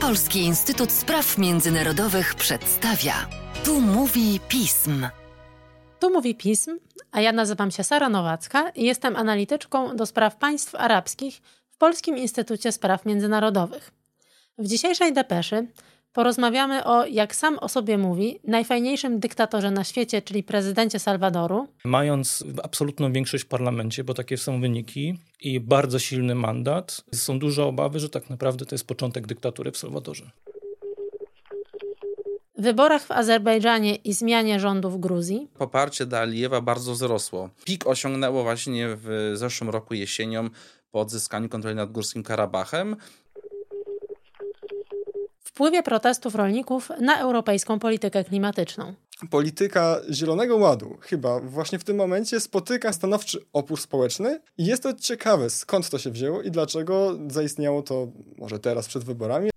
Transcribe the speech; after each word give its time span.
Polski 0.00 0.38
Instytut 0.38 0.92
Spraw 0.92 1.38
Międzynarodowych 1.38 2.34
przedstawia. 2.34 3.14
Tu 3.64 3.80
mówi 3.80 4.40
pism. 4.48 5.06
Tu 6.00 6.10
mówi 6.10 6.34
pism, 6.34 6.78
a 7.12 7.20
ja 7.20 7.32
nazywam 7.32 7.70
się 7.70 7.84
Sara 7.84 8.08
Nowacka 8.08 8.70
i 8.70 8.84
jestem 8.84 9.16
analityczką 9.16 9.96
do 9.96 10.06
spraw 10.06 10.36
państw 10.36 10.74
arabskich 10.74 11.40
w 11.70 11.76
Polskim 11.76 12.16
Instytucie 12.16 12.72
Spraw 12.72 13.06
Międzynarodowych. 13.06 13.90
W 14.58 14.66
dzisiejszej 14.66 15.12
depeszy 15.12 15.66
porozmawiamy 16.18 16.84
o, 16.84 17.06
jak 17.06 17.34
sam 17.34 17.58
o 17.58 17.68
sobie 17.68 17.98
mówi, 17.98 18.40
najfajniejszym 18.44 19.20
dyktatorze 19.20 19.70
na 19.70 19.84
świecie, 19.84 20.22
czyli 20.22 20.42
prezydencie 20.42 20.98
Salwadoru. 20.98 21.68
Mając 21.84 22.44
absolutną 22.62 23.12
większość 23.12 23.44
w 23.44 23.46
parlamencie, 23.46 24.04
bo 24.04 24.14
takie 24.14 24.36
są 24.36 24.60
wyniki, 24.60 25.18
i 25.40 25.60
bardzo 25.60 25.98
silny 25.98 26.34
mandat, 26.34 27.04
są 27.14 27.38
duże 27.38 27.64
obawy, 27.64 28.00
że 28.00 28.08
tak 28.08 28.30
naprawdę 28.30 28.66
to 28.66 28.74
jest 28.74 28.86
początek 28.86 29.26
dyktatury 29.26 29.70
w 29.70 29.76
Salwadorze. 29.76 30.30
W 32.58 32.62
wyborach 32.62 33.02
w 33.02 33.10
Azerbejdżanie 33.10 33.94
i 33.96 34.12
zmianie 34.12 34.60
rządu 34.60 34.90
w 34.90 35.00
Gruzji. 35.00 35.48
Poparcie 35.58 36.06
dla 36.06 36.18
Alijewa 36.18 36.60
bardzo 36.60 36.92
wzrosło. 36.92 37.50
Pik 37.64 37.86
osiągnęło 37.86 38.42
właśnie 38.42 38.88
w 38.88 39.32
zeszłym 39.34 39.70
roku 39.70 39.94
jesienią 39.94 40.50
po 40.90 41.00
odzyskaniu 41.00 41.48
kontroli 41.48 41.76
nad 41.76 41.92
Górskim 41.92 42.22
Karabachem 42.22 42.96
wpływie 45.58 45.82
protestów 45.82 46.34
rolników 46.34 46.90
na 47.00 47.20
europejską 47.20 47.78
politykę 47.78 48.24
klimatyczną. 48.24 48.94
Polityka 49.30 50.00
Zielonego 50.10 50.56
Ładu 50.56 50.96
chyba 51.00 51.40
właśnie 51.40 51.78
w 51.78 51.84
tym 51.84 51.96
momencie 51.96 52.40
spotyka 52.40 52.92
stanowczy 52.92 53.38
opór 53.52 53.80
społeczny 53.80 54.40
i 54.58 54.66
jest 54.66 54.82
to 54.82 54.92
ciekawe, 54.94 55.50
skąd 55.50 55.90
to 55.90 55.98
się 55.98 56.10
wzięło 56.10 56.42
i 56.42 56.50
dlaczego 56.50 57.18
zaistniało 57.28 57.82
to 57.82 58.08
może 58.36 58.58
teraz 58.58 58.88
przed 58.88 59.04
wyborami. 59.04 59.50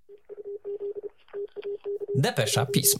Depesza 2.14 2.66
Pism. 2.66 2.98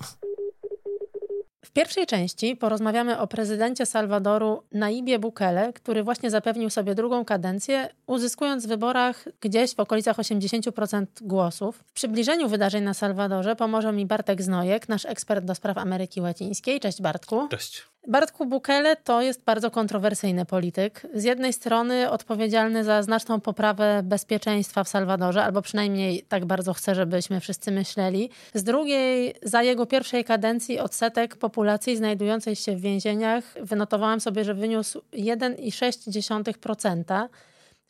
Pierwszej 1.72 2.06
części 2.06 2.56
porozmawiamy 2.56 3.18
o 3.18 3.26
prezydencie 3.26 3.86
Salwadoru 3.86 4.62
Naibie 4.72 5.18
Bukele, 5.18 5.72
który 5.72 6.02
właśnie 6.02 6.30
zapewnił 6.30 6.70
sobie 6.70 6.94
drugą 6.94 7.24
kadencję, 7.24 7.88
uzyskując 8.06 8.64
w 8.64 8.68
wyborach 8.68 9.24
gdzieś 9.40 9.74
w 9.74 9.80
okolicach 9.80 10.16
80% 10.16 11.06
głosów. 11.20 11.84
W 11.86 11.92
przybliżeniu 11.92 12.48
wydarzeń 12.48 12.84
na 12.84 12.94
Salwadorze 12.94 13.56
pomoże 13.56 13.92
mi 13.92 14.06
Bartek 14.06 14.42
Znojek, 14.42 14.88
nasz 14.88 15.06
ekspert 15.06 15.44
do 15.44 15.54
spraw 15.54 15.78
Ameryki 15.78 16.20
Łacińskiej. 16.20 16.80
Cześć 16.80 17.02
Bartku. 17.02 17.48
Cześć. 17.48 17.91
Bartku 18.08 18.46
Bukele 18.46 18.96
to 18.96 19.22
jest 19.22 19.44
bardzo 19.44 19.70
kontrowersyjny 19.70 20.44
polityk. 20.44 21.06
Z 21.14 21.24
jednej 21.24 21.52
strony 21.52 22.10
odpowiedzialny 22.10 22.84
za 22.84 23.02
znaczną 23.02 23.40
poprawę 23.40 24.00
bezpieczeństwa 24.04 24.84
w 24.84 24.88
Salwadorze, 24.88 25.44
albo 25.44 25.62
przynajmniej 25.62 26.22
tak 26.28 26.44
bardzo 26.44 26.74
chce, 26.74 26.94
żebyśmy 26.94 27.40
wszyscy 27.40 27.72
myśleli. 27.72 28.30
Z 28.54 28.64
drugiej, 28.64 29.34
za 29.42 29.62
jego 29.62 29.86
pierwszej 29.86 30.24
kadencji 30.24 30.78
odsetek 30.78 31.36
populacji 31.36 31.96
znajdującej 31.96 32.56
się 32.56 32.76
w 32.76 32.80
więzieniach 32.80 33.44
wynotowałam 33.60 34.20
sobie, 34.20 34.44
że 34.44 34.54
wyniósł 34.54 35.02
1,6%. 35.12 37.28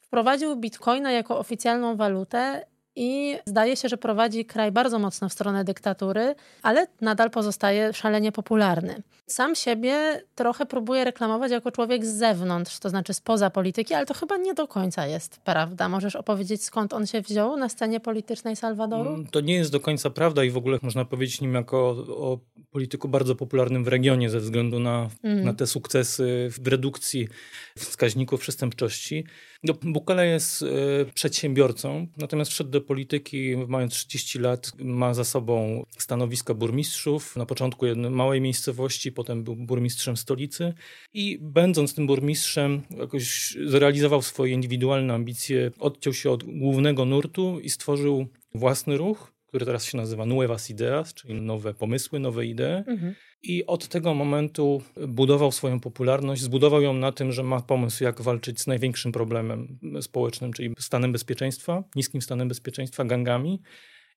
Wprowadził 0.01 0.57
bitcoina 0.57 1.13
jako 1.13 1.39
oficjalną 1.39 1.97
walutę 1.97 2.67
i 2.97 3.39
zdaje 3.47 3.77
się, 3.77 3.89
że 3.89 3.97
prowadzi 3.97 4.45
kraj 4.45 4.73
bardzo 4.73 4.98
mocno 4.98 5.29
w 5.29 5.33
stronę 5.33 5.65
dyktatury, 5.65 6.35
ale 6.62 6.87
nadal 7.01 7.31
pozostaje 7.31 7.93
szalenie 7.93 8.33
popularny. 8.33 9.03
Sam 9.27 9.55
siebie 9.55 10.23
trochę 10.35 10.67
próbuje 10.67 11.05
reklamować 11.05 11.53
jako 11.53 11.73
człowiek 11.73 12.07
z 12.07 12.15
zewnątrz, 12.15 12.79
to 12.79 12.89
znaczy 12.89 13.15
spoza 13.15 13.51
polityki, 13.51 13.95
ale 13.95 14.07
to 14.07 14.15
chyba 14.15 14.37
nie 14.37 14.55
do 14.55 14.69
końca 14.69 15.07
jest 15.07 15.41
prawda. 15.41 15.89
Możesz 15.89 16.17
opowiedzieć, 16.17 16.65
skąd 16.65 16.93
on 16.93 17.07
się 17.07 17.20
wziął 17.20 17.57
na 17.57 17.69
scenie 17.69 18.01
politycznej 18.01 18.57
Salwadoru? 18.57 19.11
Mm, 19.11 19.27
to 19.27 19.41
nie 19.41 19.55
jest 19.55 19.73
do 19.73 19.81
końca 19.81 20.11
prawda 20.11 20.45
i 20.45 20.51
w 20.51 20.57
ogóle 20.57 20.79
można 20.83 21.05
powiedzieć 21.05 21.41
nim 21.41 21.55
jako 21.55 21.79
o, 21.79 22.33
o 22.33 22.39
polityku 22.70 23.09
bardzo 23.09 23.35
popularnym 23.35 23.85
w 23.85 23.89
regionie 23.89 24.31
ze 24.31 24.41
względu 24.41 24.81
na, 24.81 25.09
mm. 25.23 25.45
na 25.45 25.55
te 25.55 25.67
sukcesy 25.67 26.48
w 26.59 26.69
redukcji 26.69 27.29
wskaźników 27.77 28.41
przestępczości. 28.41 29.24
No, 29.64 29.74
Bukele 29.83 30.27
jest 30.27 30.63
y, 30.63 30.67
przedsiębiorcą, 31.14 32.07
natomiast 32.17 32.51
wszedł 32.51 32.70
do 32.70 32.80
polityki 32.83 33.57
mając 33.69 33.93
30 33.93 34.39
lat, 34.39 34.73
ma 34.79 35.15
za 35.15 35.25
sobą 35.25 35.87
stanowisko 35.98 36.55
burmistrzów. 36.55 37.37
Na 37.37 37.47
początku 37.47 37.87
jednej 37.87 38.11
małej 38.11 38.41
miejscowości, 38.41 39.13
potem 39.13 39.45
był 39.45 39.57
burmistrzem 39.57 40.17
stolicy 40.17 40.75
i 41.15 41.39
będąc 41.41 41.95
tym 41.95 42.07
burmistrzem 42.07 42.83
jakoś 42.98 43.57
zrealizował 43.67 44.23
swoje 44.23 44.53
indywidualne 44.53 45.15
ambicje, 45.15 45.71
odciął 45.79 46.15
się 46.15 46.31
od 46.31 46.45
głównego 46.45 47.05
nurtu 47.05 47.61
i 47.61 47.71
stworzył 47.71 48.27
własny 48.55 48.97
ruch, 48.97 49.33
który 49.47 49.67
teraz 49.67 49.85
się 49.85 49.97
nazywa 49.97 50.27
Nuevas 50.27 50.71
Ideas, 50.71 51.15
czyli 51.15 51.41
nowe 51.41 51.75
pomysły, 51.75 52.19
nowe 52.19 52.47
idee. 52.47 52.85
Mhm. 52.87 53.15
I 53.42 53.67
od 53.67 53.89
tego 53.89 54.14
momentu 54.14 54.83
budował 55.08 55.53
swoją 55.53 55.80
popularność. 55.80 56.42
Zbudował 56.42 56.83
ją 56.83 56.92
na 56.95 57.13
tym, 57.13 57.33
że 57.33 57.42
ma 57.42 57.61
pomysł, 57.61 58.05
jak 58.05 58.20
walczyć 58.20 58.61
z 58.61 58.67
największym 58.67 59.13
problemem 59.13 59.79
społecznym, 60.01 60.53
czyli 60.53 60.75
stanem 60.79 61.13
bezpieczeństwa, 61.13 61.85
niskim 61.97 62.23
stanem 62.23 62.48
bezpieczeństwa, 62.48 63.05
gangami 63.05 63.61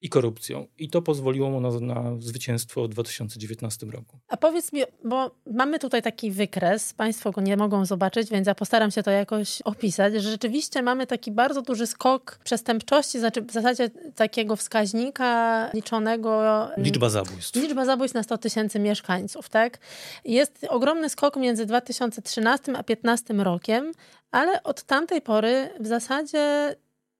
i 0.02 0.10
korupcją. 0.10 0.68
I 0.78 0.90
to 0.90 1.02
pozwoliło 1.02 1.50
mu 1.50 1.62
na, 1.62 1.70
na, 1.80 2.16
zwycięstwo 2.20 2.84
w 2.84 2.88
2019 2.90 3.86
roku. 3.86 4.18
A 4.28 4.38
powiedz 4.38 4.74
mi, 4.74 4.82
bo 5.04 5.32
mamy 5.54 5.80
tutaj 5.80 6.02
taki 6.02 6.32
wykres, 6.32 6.94
Państwo 6.94 7.32
go 7.32 7.42
nie 7.42 7.58
mogą 7.58 7.86
zobaczyć, 7.86 8.30
więc 8.30 8.48
ja 8.48 8.56
postaram 8.56 8.92
się 8.92 9.04
to 9.04 9.12
jakoś 9.12 9.62
opisać, 9.62 10.14
że 10.14 10.32
rzeczywiście 10.32 10.82
mamy 10.82 11.08
taki 11.08 11.32
bardzo 11.32 11.62
duży 11.62 11.88
skok 11.88 12.40
przestępczości, 12.44 13.20
znaczy 13.20 13.42
w 13.42 13.52
zasadzie 13.52 13.90
takiego 14.16 14.56
wskaźnika 14.56 15.70
liczonego... 15.74 16.68
Liczba 16.78 17.10
zabójstw. 17.10 17.56
Liczba 17.56 17.86
zabójstw 17.86 18.16
na 18.16 18.24
100 18.24 18.38
tysięcy 18.38 18.80
mieszkańców, 18.80 19.50
tak? 19.50 19.78
Jest 20.26 20.66
ogromny 20.70 21.10
skok 21.10 21.36
między 21.36 21.66
2013 21.66 22.72
a 22.72 22.84
2015 22.84 23.34
rokiem, 23.34 23.92
ale 24.32 24.64
od 24.64 24.84
tamtej 24.84 25.22
pory 25.22 25.70
w 25.80 25.88
zasadzie 25.88 26.76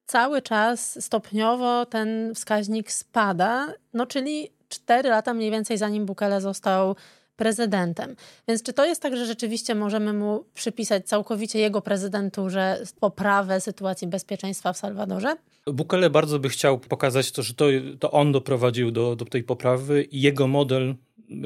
cały 0.06 0.42
czas 0.42 1.04
stopniowo 1.06 1.86
ten 1.86 2.36
wskaźnik 2.36 2.92
spada, 2.92 3.74
no 3.94 4.06
czyli 4.06 4.50
4 4.70 5.10
lata 5.10 5.34
mniej 5.34 5.52
więcej 5.52 5.78
zanim 5.78 6.06
Bukele 6.06 6.42
został 6.42 6.96
prezydentem. 7.36 8.16
Więc 8.48 8.64
czy 8.64 8.74
to 8.74 8.86
jest 8.86 9.02
tak, 9.02 9.18
że 9.18 9.26
rzeczywiście 9.26 9.76
możemy 9.76 10.14
mu 10.14 10.46
przypisać 10.54 11.08
całkowicie 11.08 11.60
jego 11.60 11.82
prezydenturze 11.82 12.84
poprawę 13.00 13.62
sytuacji 13.62 14.08
bezpieczeństwa 14.08 14.74
w 14.74 14.78
Salwadorze? 14.78 15.36
Bukele 15.68 16.10
bardzo 16.10 16.40
by 16.40 16.50
chciał 16.50 16.80
pokazać 16.80 17.32
to, 17.32 17.44
że 17.44 17.54
to, 17.54 17.66
to 18.00 18.12
on 18.12 18.32
doprowadził 18.32 18.92
do, 18.92 19.16
do 19.16 19.26
tej 19.26 19.44
poprawy 19.44 20.04
i 20.04 20.22
jego 20.22 20.48
model 20.48 20.96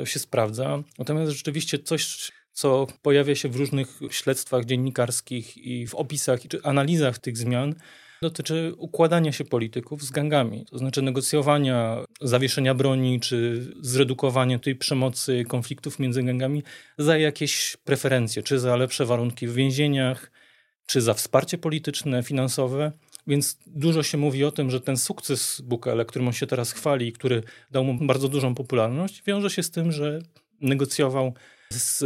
się 0.05 0.19
sprawdza. 0.19 0.83
Natomiast 0.99 1.31
rzeczywiście 1.31 1.79
coś, 1.79 2.31
co 2.51 2.87
pojawia 3.01 3.35
się 3.35 3.49
w 3.49 3.55
różnych 3.55 3.99
śledztwach 4.09 4.65
dziennikarskich 4.65 5.57
i 5.57 5.87
w 5.87 5.95
opisach 5.95 6.39
czy 6.47 6.63
analizach 6.63 7.19
tych 7.19 7.37
zmian, 7.37 7.75
dotyczy 8.21 8.73
układania 8.77 9.31
się 9.31 9.45
polityków 9.45 10.03
z 10.03 10.11
gangami, 10.11 10.65
to 10.65 10.77
znaczy 10.77 11.01
negocjowania, 11.01 11.97
zawieszenia 12.21 12.73
broni 12.73 13.19
czy 13.19 13.67
zredukowania 13.81 14.59
tej 14.59 14.75
przemocy, 14.75 15.45
konfliktów 15.47 15.99
między 15.99 16.23
gangami 16.23 16.63
za 16.97 17.17
jakieś 17.17 17.77
preferencje, 17.83 18.43
czy 18.43 18.59
za 18.59 18.75
lepsze 18.75 19.05
warunki 19.05 19.47
w 19.47 19.53
więzieniach, 19.53 20.31
czy 20.85 21.01
za 21.01 21.13
wsparcie 21.13 21.57
polityczne, 21.57 22.23
finansowe. 22.23 22.91
Więc 23.27 23.57
dużo 23.67 24.03
się 24.03 24.17
mówi 24.17 24.43
o 24.43 24.51
tym, 24.51 24.69
że 24.69 24.81
ten 24.81 24.97
sukces 24.97 25.61
Bukele, 25.61 26.05
którym 26.05 26.27
on 26.27 26.33
się 26.33 26.47
teraz 26.47 26.71
chwali, 26.71 27.13
który 27.13 27.43
dał 27.71 27.83
mu 27.83 28.05
bardzo 28.05 28.27
dużą 28.27 28.55
popularność, 28.55 29.23
wiąże 29.23 29.49
się 29.49 29.63
z 29.63 29.71
tym, 29.71 29.91
że 29.91 30.19
negocjował 30.61 31.33
z 31.73 32.03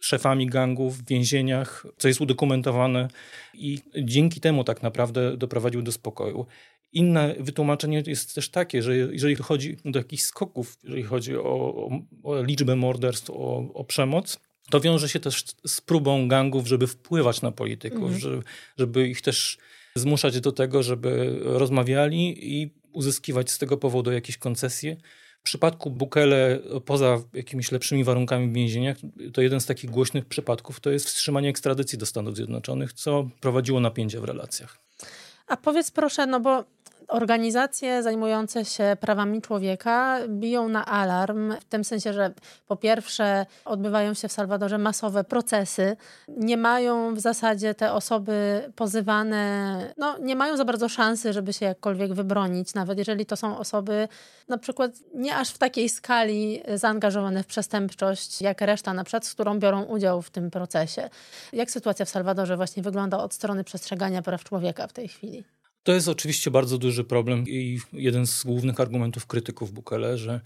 szefami 0.00 0.46
gangów 0.46 0.98
w 0.98 1.06
więzieniach, 1.06 1.86
co 1.98 2.08
jest 2.08 2.20
udokumentowane 2.20 3.08
i 3.54 3.78
dzięki 4.02 4.40
temu 4.40 4.64
tak 4.64 4.82
naprawdę 4.82 5.36
doprowadził 5.36 5.82
do 5.82 5.92
spokoju. 5.92 6.46
Inne 6.92 7.34
wytłumaczenie 7.40 8.02
jest 8.06 8.34
też 8.34 8.50
takie, 8.50 8.82
że 8.82 8.96
jeżeli 8.96 9.36
chodzi 9.36 9.76
do 9.84 9.98
jakichś 9.98 10.22
skoków, 10.22 10.78
jeżeli 10.82 11.02
chodzi 11.02 11.36
o, 11.36 11.42
o, 11.42 11.90
o 12.22 12.42
liczbę 12.42 12.76
morderstw, 12.76 13.30
o, 13.30 13.72
o, 13.74 13.84
przemoc, 13.84 14.40
to 14.70 14.80
wiąże 14.80 15.08
się 15.08 15.20
też 15.20 15.44
z 15.66 15.80
próbą 15.80 16.28
gangów, 16.28 16.66
żeby 16.66 16.86
wpływać 16.86 17.42
na 17.42 17.52
polityków, 17.52 18.02
mhm. 18.02 18.20
żeby, 18.20 18.42
żeby 18.78 19.08
ich 19.08 19.22
też 19.22 19.58
zmuszać 19.94 20.40
do 20.40 20.52
tego, 20.52 20.82
żeby 20.82 21.38
rozmawiali 21.42 22.54
i 22.56 22.70
uzyskiwać 22.92 23.50
z 23.50 23.58
tego 23.58 23.76
powodu 23.76 24.12
jakieś 24.12 24.38
koncesje. 24.38 24.96
W 25.42 25.44
przypadku 25.44 25.90
Bukele, 25.90 26.58
poza 26.84 27.20
jakimiś 27.32 27.72
lepszymi 27.72 28.04
warunkami 28.04 28.48
w 28.48 28.52
więzieniach, 28.52 28.96
to 29.32 29.42
jeden 29.42 29.60
z 29.60 29.66
takich 29.66 29.90
głośnych 29.90 30.24
przypadków 30.24 30.80
to 30.80 30.90
jest 30.90 31.06
wstrzymanie 31.06 31.48
ekstradycji 31.48 31.98
do 31.98 32.06
Stanów 32.06 32.36
Zjednoczonych, 32.36 32.92
co 32.92 33.28
prowadziło 33.40 33.80
napięcia 33.80 34.20
w 34.20 34.24
relacjach. 34.24 34.78
A 35.46 35.56
powiedz 35.56 35.90
proszę, 35.90 36.26
no 36.26 36.40
bo 36.40 36.64
Organizacje 37.08 38.02
zajmujące 38.02 38.64
się 38.64 38.96
prawami 39.00 39.42
człowieka 39.42 40.18
biją 40.28 40.68
na 40.68 40.86
alarm, 40.86 41.54
w 41.60 41.64
tym 41.64 41.84
sensie, 41.84 42.12
że 42.12 42.30
po 42.66 42.76
pierwsze 42.76 43.46
odbywają 43.64 44.14
się 44.14 44.28
w 44.28 44.32
Salwadorze 44.32 44.78
masowe 44.78 45.24
procesy. 45.24 45.96
Nie 46.28 46.56
mają 46.56 47.14
w 47.14 47.20
zasadzie 47.20 47.74
te 47.74 47.92
osoby 47.92 48.62
pozywane, 48.76 49.94
no 49.96 50.18
nie 50.18 50.36
mają 50.36 50.56
za 50.56 50.64
bardzo 50.64 50.88
szansy, 50.88 51.32
żeby 51.32 51.52
się 51.52 51.66
jakkolwiek 51.66 52.14
wybronić, 52.14 52.74
nawet 52.74 52.98
jeżeli 52.98 53.26
to 53.26 53.36
są 53.36 53.58
osoby 53.58 54.08
na 54.48 54.58
przykład 54.58 54.92
nie 55.14 55.36
aż 55.36 55.50
w 55.50 55.58
takiej 55.58 55.88
skali 55.88 56.62
zaangażowane 56.74 57.42
w 57.42 57.46
przestępczość, 57.46 58.42
jak 58.42 58.60
reszta 58.60 58.94
na 58.94 59.04
przykład, 59.04 59.26
z 59.26 59.34
którą 59.34 59.58
biorą 59.58 59.82
udział 59.82 60.22
w 60.22 60.30
tym 60.30 60.50
procesie. 60.50 61.10
Jak 61.52 61.70
sytuacja 61.70 62.04
w 62.04 62.08
Salwadorze 62.08 62.56
właśnie 62.56 62.82
wygląda 62.82 63.18
od 63.18 63.34
strony 63.34 63.64
przestrzegania 63.64 64.22
praw 64.22 64.44
człowieka 64.44 64.86
w 64.86 64.92
tej 64.92 65.08
chwili? 65.08 65.44
To 65.82 65.92
jest 65.92 66.08
oczywiście 66.08 66.50
bardzo 66.50 66.78
duży 66.78 67.04
problem 67.04 67.44
i 67.48 67.80
jeden 67.92 68.26
z 68.26 68.44
głównych 68.44 68.80
argumentów 68.80 69.26
krytyków 69.26 69.72
Bukele, 69.72 70.18
że 70.18 70.40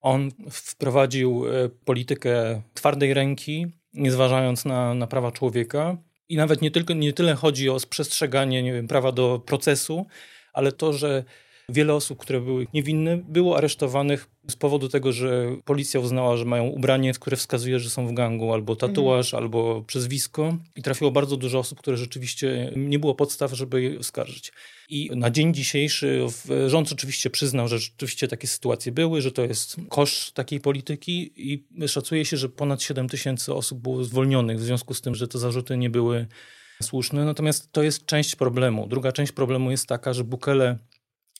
on 0.00 0.30
wprowadził 0.50 1.44
e, 1.48 1.68
politykę 1.68 2.62
twardej 2.74 3.14
ręki, 3.14 3.66
nie 3.94 4.10
zważając 4.10 4.64
na, 4.64 4.94
na 4.94 5.06
prawa 5.06 5.32
człowieka. 5.32 5.96
I 6.28 6.36
nawet 6.36 6.62
nie, 6.62 6.70
tylko, 6.70 6.94
nie 6.94 7.12
tyle 7.12 7.34
chodzi 7.34 7.68
o 7.68 7.78
przestrzeganie 7.90 8.62
nie 8.62 8.72
wiem, 8.72 8.88
prawa 8.88 9.12
do 9.12 9.42
procesu, 9.46 10.06
ale 10.52 10.72
to, 10.72 10.92
że 10.92 11.24
Wiele 11.70 11.94
osób, 11.94 12.18
które 12.18 12.40
były 12.40 12.66
niewinne, 12.74 13.16
było 13.16 13.56
aresztowanych 13.56 14.30
z 14.48 14.56
powodu 14.56 14.88
tego, 14.88 15.12
że 15.12 15.56
policja 15.64 16.00
uznała, 16.00 16.36
że 16.36 16.44
mają 16.44 16.66
ubranie, 16.66 17.12
które 17.12 17.36
wskazuje, 17.36 17.78
że 17.78 17.90
są 17.90 18.06
w 18.06 18.12
gangu, 18.12 18.52
albo 18.52 18.76
tatuaż, 18.76 19.26
mhm. 19.34 19.44
albo 19.44 19.82
przezwisko. 19.82 20.56
I 20.76 20.82
trafiło 20.82 21.10
bardzo 21.10 21.36
dużo 21.36 21.58
osób, 21.58 21.78
które 21.78 21.96
rzeczywiście 21.96 22.72
nie 22.76 22.98
było 22.98 23.14
podstaw, 23.14 23.52
żeby 23.52 23.82
je 23.82 23.98
oskarżyć. 23.98 24.52
I 24.88 25.10
na 25.14 25.30
dzień 25.30 25.54
dzisiejszy 25.54 26.26
rząd 26.66 26.92
oczywiście 26.92 27.30
przyznał, 27.30 27.68
że 27.68 27.78
rzeczywiście 27.78 28.28
takie 28.28 28.46
sytuacje 28.46 28.92
były, 28.92 29.22
że 29.22 29.32
to 29.32 29.42
jest 29.42 29.76
koszt 29.88 30.34
takiej 30.34 30.60
polityki 30.60 31.32
i 31.36 31.64
szacuje 31.88 32.24
się, 32.24 32.36
że 32.36 32.48
ponad 32.48 32.82
7 32.82 33.08
tysięcy 33.08 33.54
osób 33.54 33.78
było 33.78 34.04
zwolnionych 34.04 34.58
w 34.58 34.62
związku 34.62 34.94
z 34.94 35.00
tym, 35.00 35.14
że 35.14 35.28
te 35.28 35.38
zarzuty 35.38 35.76
nie 35.76 35.90
były 35.90 36.26
słuszne. 36.82 37.24
Natomiast 37.24 37.72
to 37.72 37.82
jest 37.82 38.06
część 38.06 38.36
problemu. 38.36 38.86
Druga 38.86 39.12
część 39.12 39.32
problemu 39.32 39.70
jest 39.70 39.86
taka, 39.86 40.12
że 40.12 40.24
Bukele 40.24 40.78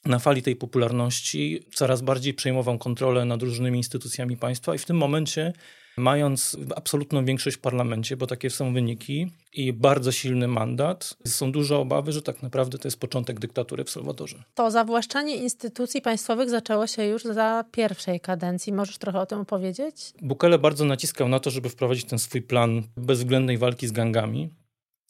na 0.05 0.19
fali 0.19 0.43
tej 0.43 0.57
popularności 0.57 1.61
coraz 1.75 2.03
bardziej 2.03 2.35
przejmował 2.35 2.79
kontrolę 2.79 3.25
nad 3.25 3.43
różnymi 3.43 3.79
instytucjami 3.79 4.37
państwa 4.37 4.75
i 4.75 4.79
w 4.79 4.85
tym 4.85 4.97
momencie 4.97 5.53
mając 5.97 6.57
absolutną 6.77 7.25
większość 7.25 7.57
w 7.57 7.61
parlamencie, 7.61 8.17
bo 8.17 8.27
takie 8.27 8.51
są 8.51 8.73
wyniki 8.73 9.31
i 9.53 9.73
bardzo 9.73 10.13
silny 10.13 10.49
mandat, 10.49 11.17
są 11.27 11.53
duże 11.53 11.77
obawy, 11.77 12.13
że 12.13 12.23
tak 12.23 12.43
naprawdę 12.43 12.79
to 12.79 12.89
jest 12.89 13.01
początek 13.01 13.41
dyktatury 13.41 13.85
w 13.85 13.91
Salwadorze. 13.91 14.43
To 14.55 14.71
zawłaszczanie 14.71 15.37
instytucji 15.37 16.03
państwowych 16.03 16.51
zaczęło 16.51 16.87
się 16.87 17.05
już 17.05 17.23
za 17.23 17.65
pierwszej 17.73 18.21
kadencji. 18.21 18.73
Możesz 18.73 18.99
trochę 18.99 19.21
o 19.21 19.27
tym 19.27 19.41
opowiedzieć? 19.41 20.13
Bukele 20.23 20.59
bardzo 20.59 20.85
naciskał 20.85 21.29
na 21.29 21.41
to, 21.41 21.51
żeby 21.51 21.69
wprowadzić 21.69 22.05
ten 22.05 22.19
swój 22.19 22.43
plan 22.43 22.83
bezwzględnej 22.97 23.59
walki 23.59 23.87
z 23.87 23.93
gangami. 23.93 24.51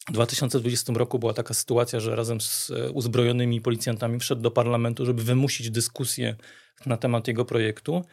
W 0.09 0.13
2020 0.13 0.93
roku 0.93 1.19
była 1.19 1.35
taka 1.35 1.55
sytuacja, 1.55 2.01
że 2.01 2.17
razem 2.17 2.41
z 2.41 2.71
e, 2.71 2.91
uzbrojonymi 2.91 3.61
policjantami 3.61 4.21
wszedł 4.21 4.43
do 4.43 4.51
parlamentu, 4.51 5.07
żeby 5.07 5.23
wymusić 5.23 5.71
dyskusję 5.71 6.37
na 6.87 6.97
temat 6.97 7.29
jego 7.29 7.45
projektu. 7.45 8.05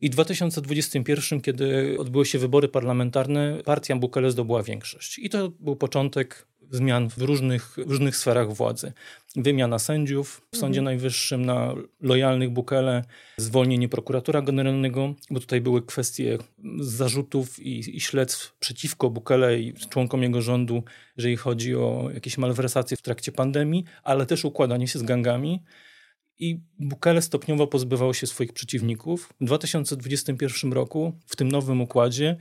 I 0.00 0.08
w 0.08 0.12
2021, 0.12 1.40
kiedy 1.40 1.96
odbyły 1.98 2.26
się 2.26 2.38
wybory 2.38 2.68
parlamentarne, 2.68 3.62
partia 3.64 3.96
Bukele 3.96 4.30
zdobyła 4.30 4.62
większość. 4.62 5.18
I 5.18 5.30
to 5.30 5.48
był 5.48 5.76
początek 5.76 6.46
zmian 6.70 7.10
w 7.10 7.18
różnych, 7.18 7.76
różnych 7.76 8.16
sferach 8.16 8.52
władzy. 8.52 8.92
Wymiana 9.36 9.78
sędziów 9.78 10.46
w 10.52 10.56
Sądzie 10.56 10.80
mhm. 10.80 10.84
Najwyższym 10.84 11.46
na 11.46 11.74
lojalnych 12.00 12.50
Bukele, 12.50 13.04
zwolnienie 13.36 13.88
prokuratora 13.88 14.42
generalnego, 14.42 15.14
bo 15.30 15.40
tutaj 15.40 15.60
były 15.60 15.82
kwestie 15.82 16.38
zarzutów 16.78 17.60
i, 17.60 17.96
i 17.96 18.00
śledztw 18.00 18.56
przeciwko 18.58 19.10
Bukele 19.10 19.60
i 19.60 19.74
członkom 19.74 20.22
jego 20.22 20.42
rządu, 20.42 20.82
jeżeli 21.16 21.36
chodzi 21.36 21.76
o 21.76 22.10
jakieś 22.14 22.38
malwersacje 22.38 22.96
w 22.96 23.02
trakcie 23.02 23.32
pandemii, 23.32 23.84
ale 24.02 24.26
też 24.26 24.44
układanie 24.44 24.88
się 24.88 24.98
z 24.98 25.02
gangami. 25.02 25.62
I 26.38 26.60
Bukele 26.78 27.22
stopniowo 27.22 27.66
pozbywał 27.66 28.14
się 28.14 28.26
swoich 28.26 28.52
przeciwników. 28.52 29.34
W 29.40 29.44
2021 29.44 30.72
roku, 30.72 31.18
w 31.26 31.36
tym 31.36 31.52
nowym 31.52 31.80
układzie, 31.80 32.36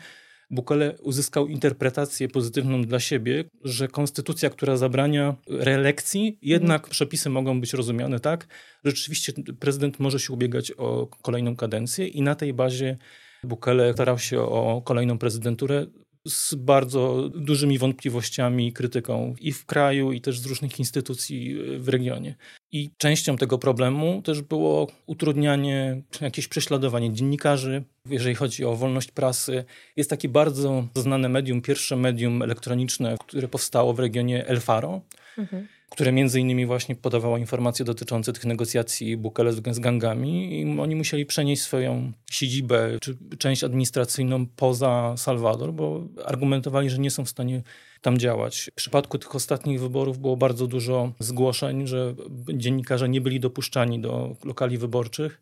Bukele 0.54 0.96
uzyskał 1.02 1.48
interpretację 1.48 2.28
pozytywną 2.28 2.82
dla 2.82 3.00
siebie, 3.00 3.44
że 3.64 3.88
konstytucja, 3.88 4.50
która 4.50 4.78
zabrania 4.78 5.36
reelekcji, 5.50 6.38
jednak 6.42 6.82
mhm. 6.82 6.92
przepisy 6.92 7.30
mogą 7.30 7.62
być 7.62 7.74
rozumiane 7.74 8.20
tak, 8.20 8.48
że 8.84 8.92
rzeczywiście 8.92 9.34
prezydent 9.60 10.00
może 10.00 10.20
się 10.20 10.34
ubiegać 10.34 10.72
o 10.72 11.08
kolejną 11.22 11.56
kadencję 11.56 12.08
i 12.08 12.22
na 12.22 12.36
tej 12.36 12.54
bazie 12.54 12.98
Bukele 13.44 13.94
starał 13.94 14.20
się 14.20 14.42
o 14.42 14.82
kolejną 14.86 15.18
prezydenturę 15.18 15.86
z 16.28 16.56
bardzo 16.56 17.30
dużymi 17.30 17.78
wątpliwościami 17.78 18.74
krytyką 18.74 19.36
i 19.40 19.52
w 19.52 19.66
kraju, 19.66 20.12
i 20.12 20.22
też 20.22 20.40
z 20.40 20.46
różnych 20.46 20.80
instytucji 20.80 21.56
w 21.80 21.90
regionie. 21.90 22.36
I 22.72 22.92
częścią 22.98 23.38
tego 23.38 23.58
problemu 23.58 24.22
też 24.22 24.42
było 24.42 24.88
utrudnianie, 25.06 26.02
jakieś 26.22 26.48
prześladowanie 26.48 27.14
dziennikarzy, 27.14 27.84
jeżeli 28.10 28.36
chodzi 28.36 28.66
o 28.66 28.75
wolność 28.75 29.12
prasy. 29.12 29.66
Jest 29.96 30.10
takie 30.10 30.30
bardzo 30.30 30.88
znane 30.96 31.30
medium, 31.30 31.62
pierwsze 31.62 31.96
medium 31.96 32.42
elektroniczne, 32.42 33.16
które 33.28 33.48
powstało 33.48 33.94
w 33.94 34.00
regionie 34.00 34.48
El 34.48 34.60
Faro. 34.60 35.02
Mhm 35.38 35.68
które 35.94 36.12
między 36.12 36.40
innymi 36.40 36.66
właśnie 36.66 36.95
podawało 36.95 37.38
informacje 37.38 37.86
dotyczące 37.86 38.34
tych 38.34 38.45
negocjacji 38.45 39.18
Bukele 39.18 39.54
z 39.54 39.80
gangami 39.80 40.62
i 40.62 40.80
oni 40.80 40.95
musieli 40.95 41.25
przenieść 41.25 41.62
swoją 41.62 42.12
siedzibę 42.31 42.90
czy 43.01 43.18
część 43.38 43.63
administracyjną 43.63 44.45
poza 44.45 45.13
Salwador, 45.18 45.74
bo 45.74 46.07
argumentowali, 46.25 46.90
że 46.90 47.00
nie 47.00 47.12
są 47.12 47.25
w 47.25 47.30
stanie 47.30 47.62
tam 48.01 48.18
działać. 48.18 48.69
W 48.72 48.75
przypadku 48.75 49.18
tych 49.18 49.36
ostatnich 49.36 49.80
wyborów 49.80 50.19
było 50.19 50.38
bardzo 50.38 50.68
dużo 50.68 51.12
zgłoszeń, 51.19 51.88
że 51.88 52.16
dziennikarze 52.54 53.10
nie 53.10 53.22
byli 53.22 53.39
dopuszczani 53.39 54.00
do 54.00 54.36
lokali 54.44 54.78
wyborczych, 54.78 55.42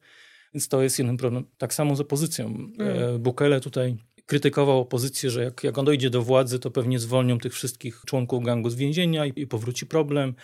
więc 0.54 0.68
to 0.68 0.82
jest 0.82 1.00
jeden 1.00 1.18
problem. 1.18 1.46
Tak 1.58 1.74
samo 1.74 1.96
z 1.96 2.02
opozycją. 2.02 2.46
Mm. 2.48 3.20
Bukele 3.20 3.62
tutaj 3.62 3.98
krytykował 4.32 4.80
opozycję, 4.80 5.30
że 5.30 5.44
jak, 5.44 5.64
jak 5.64 5.78
on 5.78 5.86
dojdzie 5.86 6.10
do 6.10 6.22
władzy, 6.22 6.60
to 6.60 6.72
pewnie 6.72 7.00
zwolnią 7.00 7.38
tych 7.38 7.54
wszystkich 7.54 8.02
członków 8.06 8.44
gangu 8.44 8.70
z 8.70 8.76
więzienia 8.76 9.26
i, 9.26 9.34
i 9.36 9.48
powróci 9.48 9.86
problem. 9.86 10.36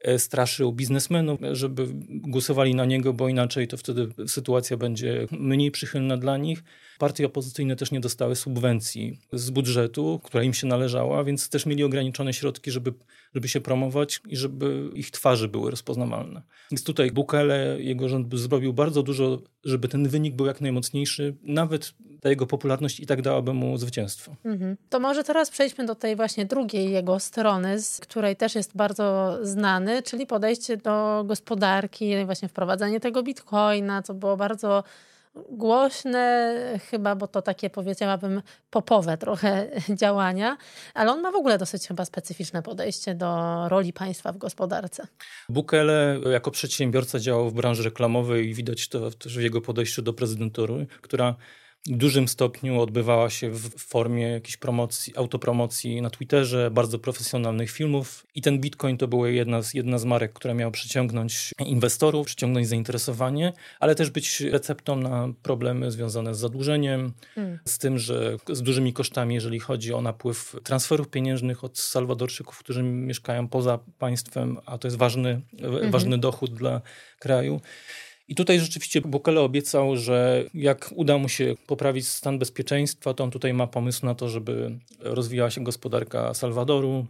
E, 0.00 0.18
straszył 0.18 0.72
biznesmenów, 0.72 1.40
żeby 1.52 1.86
głosowali 2.08 2.74
na 2.74 2.84
niego, 2.84 3.12
bo 3.12 3.28
inaczej 3.28 3.68
to 3.68 3.76
wtedy 3.76 4.08
sytuacja 4.26 4.76
będzie 4.76 5.26
mniej 5.30 5.70
przychylna 5.70 6.16
dla 6.16 6.36
nich. 6.36 6.62
Partie 6.98 7.26
opozycyjne 7.26 7.76
też 7.76 7.90
nie 7.90 8.00
dostały 8.00 8.36
subwencji 8.36 9.20
z 9.32 9.50
budżetu, 9.50 10.20
która 10.24 10.42
im 10.42 10.54
się 10.54 10.66
należała, 10.66 11.24
więc 11.24 11.48
też 11.48 11.66
mieli 11.66 11.84
ograniczone 11.84 12.32
środki, 12.32 12.70
żeby, 12.70 12.92
żeby 13.34 13.48
się 13.48 13.60
promować 13.60 14.20
i 14.28 14.36
żeby 14.36 14.90
ich 14.94 15.10
twarze 15.10 15.48
były 15.48 15.70
rozpoznawalne. 15.70 16.42
Więc 16.70 16.84
tutaj 16.84 17.10
Bukele, 17.10 17.76
jego 17.80 18.08
rząd 18.08 18.34
zrobił 18.34 18.72
bardzo 18.72 19.02
dużo, 19.02 19.42
żeby 19.64 19.88
ten 19.88 20.08
wynik 20.08 20.34
był 20.34 20.46
jak 20.46 20.60
najmocniejszy. 20.60 21.36
Nawet 21.42 21.94
ta 22.20 22.30
jego 22.30 22.46
popularność 22.46 23.00
i 23.00 23.06
tak 23.06 23.22
dałaby 23.22 23.54
mu 23.54 23.78
zwycięstwo. 23.78 24.36
Mhm. 24.44 24.76
To 24.88 25.00
może 25.00 25.24
teraz 25.24 25.50
przejdźmy 25.50 25.86
do 25.86 25.94
tej 25.94 26.16
właśnie 26.16 26.46
drugiej 26.46 26.90
jego 26.90 27.20
strony, 27.20 27.80
z 27.80 28.00
której 28.00 28.36
też 28.36 28.54
jest 28.54 28.76
bardzo 28.76 29.38
znany, 29.42 30.02
czyli 30.02 30.26
podejście 30.26 30.76
do 30.76 31.24
gospodarki, 31.26 32.24
właśnie 32.24 32.48
wprowadzanie 32.48 33.00
tego 33.00 33.22
bitcoina, 33.22 34.02
co 34.02 34.14
było 34.14 34.36
bardzo 34.36 34.84
głośne 35.50 36.54
chyba, 36.90 37.16
bo 37.16 37.28
to 37.28 37.42
takie 37.42 37.70
powiedziałabym 37.70 38.42
popowe 38.70 39.18
trochę 39.18 39.68
działania, 40.00 40.56
ale 40.94 41.12
on 41.12 41.20
ma 41.20 41.32
w 41.32 41.36
ogóle 41.36 41.58
dosyć 41.58 41.88
chyba 41.88 42.04
specyficzne 42.04 42.62
podejście 42.62 43.14
do 43.14 43.62
roli 43.68 43.92
państwa 43.92 44.32
w 44.32 44.38
gospodarce. 44.38 45.06
Bukele 45.48 46.20
jako 46.32 46.50
przedsiębiorca 46.50 47.18
działał 47.18 47.50
w 47.50 47.54
branży 47.54 47.82
reklamowej 47.82 48.48
i 48.48 48.54
widać 48.54 48.88
to 48.88 49.10
też 49.10 49.38
w 49.38 49.42
jego 49.42 49.60
podejściu 49.60 50.02
do 50.02 50.12
prezydentury, 50.12 50.86
która 51.00 51.36
dużym 51.86 52.28
stopniu 52.28 52.80
odbywała 52.80 53.30
się 53.30 53.50
w 53.50 53.78
formie 53.78 54.22
jakiejś 54.28 54.56
promocji, 54.56 55.16
autopromocji 55.16 56.02
na 56.02 56.10
Twitterze, 56.10 56.70
bardzo 56.70 56.98
profesjonalnych 56.98 57.70
filmów. 57.70 58.26
I 58.34 58.42
ten 58.42 58.60
Bitcoin 58.60 58.96
to 58.96 59.08
była 59.08 59.28
jedna 59.28 59.62
z, 59.62 59.74
jedna 59.74 59.98
z 59.98 60.04
marek, 60.04 60.32
która 60.32 60.54
miała 60.54 60.70
przyciągnąć 60.70 61.52
inwestorów, 61.66 62.26
przyciągnąć 62.26 62.68
zainteresowanie, 62.68 63.52
ale 63.80 63.94
też 63.94 64.10
być 64.10 64.40
receptą 64.40 64.96
na 64.96 65.28
problemy 65.42 65.90
związane 65.90 66.34
z 66.34 66.38
zadłużeniem, 66.38 67.12
hmm. 67.34 67.58
z 67.64 67.78
tym, 67.78 67.98
że 67.98 68.36
z 68.52 68.62
dużymi 68.62 68.92
kosztami, 68.92 69.34
jeżeli 69.34 69.60
chodzi 69.60 69.94
o 69.94 70.00
napływ 70.00 70.56
transferów 70.64 71.08
pieniężnych 71.08 71.64
od 71.64 71.78
Salwadorczyków, 71.78 72.58
którzy 72.58 72.82
mieszkają 72.82 73.48
poza 73.48 73.78
państwem, 73.98 74.58
a 74.66 74.78
to 74.78 74.88
jest 74.88 74.96
ważny, 74.96 75.40
hmm. 75.60 75.90
ważny 75.90 76.18
dochód 76.18 76.54
dla 76.54 76.80
kraju. 77.18 77.60
I 78.28 78.34
tutaj 78.34 78.60
rzeczywiście 78.60 79.00
Bukele 79.00 79.40
obiecał, 79.40 79.96
że 79.96 80.44
jak 80.54 80.90
uda 80.94 81.18
mu 81.18 81.28
się 81.28 81.54
poprawić 81.66 82.08
stan 82.08 82.38
bezpieczeństwa, 82.38 83.14
to 83.14 83.24
on 83.24 83.30
tutaj 83.30 83.54
ma 83.54 83.66
pomysł 83.66 84.06
na 84.06 84.14
to, 84.14 84.28
żeby 84.28 84.78
rozwijała 85.00 85.50
się 85.50 85.64
gospodarka 85.64 86.34
Salwadoru, 86.34 87.06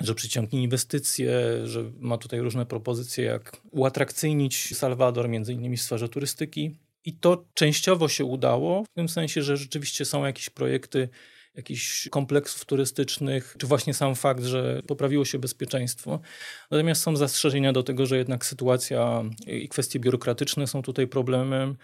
że 0.00 0.14
przyciągnie 0.14 0.62
inwestycje, 0.62 1.30
że 1.64 1.90
ma 1.98 2.18
tutaj 2.18 2.40
różne 2.40 2.66
propozycje, 2.66 3.24
jak 3.24 3.56
uatrakcyjnić 3.70 4.76
Salwador, 4.76 5.28
między 5.28 5.52
innymi 5.52 5.76
w 5.76 5.82
sferze 5.82 6.08
turystyki. 6.08 6.78
I 7.04 7.12
to 7.12 7.44
częściowo 7.54 8.08
się 8.08 8.24
udało, 8.24 8.84
w 8.84 8.94
tym 8.94 9.08
sensie, 9.08 9.42
że 9.42 9.56
rzeczywiście 9.56 10.04
są 10.04 10.24
jakieś 10.24 10.50
projekty, 10.50 11.08
jakichś 11.54 12.08
kompleksów 12.08 12.64
turystycznych, 12.64 13.54
czy 13.58 13.66
właśnie 13.66 13.94
sam 13.94 14.14
fakt, 14.14 14.44
że 14.44 14.82
poprawiło 14.86 15.24
się 15.24 15.38
bezpieczeństwo. 15.38 16.20
Natomiast 16.70 17.02
są 17.02 17.16
zastrzeżenia 17.16 17.72
do 17.72 17.82
tego, 17.82 18.06
że 18.06 18.18
jednak 18.18 18.46
sytuacja 18.46 19.22
i 19.46 19.68
kwestie 19.68 19.98
biurokratyczne 19.98 20.66
są 20.66 20.82
tutaj 20.82 21.06
problemem. 21.06 21.76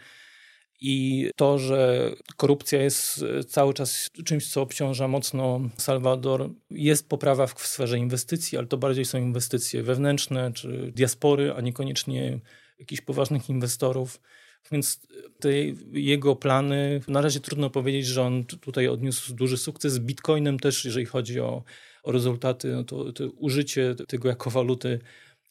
I 0.80 1.30
to, 1.36 1.58
że 1.58 2.10
korupcja 2.36 2.82
jest 2.82 3.24
cały 3.48 3.74
czas 3.74 4.10
czymś, 4.24 4.48
co 4.48 4.62
obciąża 4.62 5.08
mocno 5.08 5.60
Salwador, 5.76 6.50
jest 6.70 7.08
poprawa 7.08 7.46
w 7.46 7.66
sferze 7.66 7.98
inwestycji, 7.98 8.58
ale 8.58 8.66
to 8.66 8.76
bardziej 8.76 9.04
są 9.04 9.18
inwestycje 9.18 9.82
wewnętrzne 9.82 10.52
czy 10.52 10.92
diaspory, 10.94 11.54
a 11.56 11.60
niekoniecznie 11.60 12.40
jakichś 12.78 13.02
poważnych 13.02 13.50
inwestorów. 13.50 14.20
Więc 14.72 15.00
te 15.40 15.52
jego 15.92 16.36
plany, 16.36 17.00
na 17.08 17.20
razie 17.20 17.40
trudno 17.40 17.70
powiedzieć, 17.70 18.06
że 18.06 18.22
on 18.22 18.44
tutaj 18.44 18.88
odniósł 18.88 19.34
duży 19.34 19.56
sukces. 19.56 19.92
Z 19.92 19.98
Bitcoinem 19.98 20.58
też, 20.58 20.84
jeżeli 20.84 21.06
chodzi 21.06 21.40
o, 21.40 21.62
o 22.02 22.12
rezultaty, 22.12 22.72
no 22.72 22.84
to, 22.84 23.12
to 23.12 23.24
użycie 23.30 23.94
tego 24.08 24.28
jako 24.28 24.50
waluty 24.50 24.98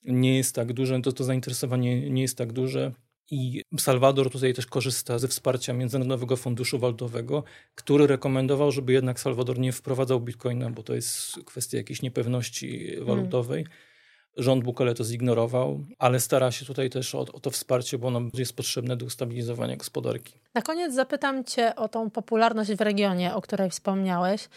nie 0.04 0.38
jest 0.38 0.56
tak 0.56 0.74
duże, 0.74 1.02
to, 1.02 1.12
to 1.12 1.24
zainteresowanie 1.24 2.10
nie 2.10 2.22
jest 2.22 2.38
tak 2.38 2.54
duże. 2.54 2.92
I 3.32 3.62
Salwador 3.80 4.30
tutaj 4.30 4.54
też 4.54 4.66
korzysta 4.66 5.20
ze 5.20 5.28
wsparcia 5.28 5.74
Międzynarodowego 5.74 6.38
Funduszu 6.38 6.80
Walutowego, 6.80 7.44
który 7.76 8.08
rekomendował, 8.08 8.72
żeby 8.72 8.94
jednak 8.94 9.20
Salwador 9.20 9.60
nie 9.60 9.72
wprowadzał 9.72 10.22
bitcoina, 10.22 10.70
bo 10.70 10.84
to 10.84 10.96
jest 10.96 11.40
kwestia 11.46 11.78
jakiejś 11.78 12.02
niepewności 12.02 12.96
walutowej. 13.02 13.64
Hmm. 13.64 13.87
Rząd 14.38 14.64
Bukele 14.64 14.94
to 14.94 15.04
zignorował, 15.04 15.80
ale 16.00 16.20
stara 16.20 16.52
się 16.52 16.66
tutaj 16.66 16.90
też 16.90 17.16
o, 17.16 17.20
o, 17.20 17.40
to 17.40 17.52
wsparcie, 17.52 17.98
bo 17.98 18.08
ono 18.08 18.22
jest 18.34 18.56
potrzebne 18.56 18.98
do 18.98 19.06
ustabilizowania 19.06 19.76
gospodarki. 19.76 20.34
Na 20.54 20.62
koniec 20.62 20.94
zapytam 20.94 21.44
Cię 21.44 21.76
o 21.76 21.90
tą 21.90 22.10
popularność 22.10 22.74
w 22.74 22.82
regionie, 22.82 23.36
o 23.36 23.42
której 23.42 23.70
wspomniałeś. 23.70 24.50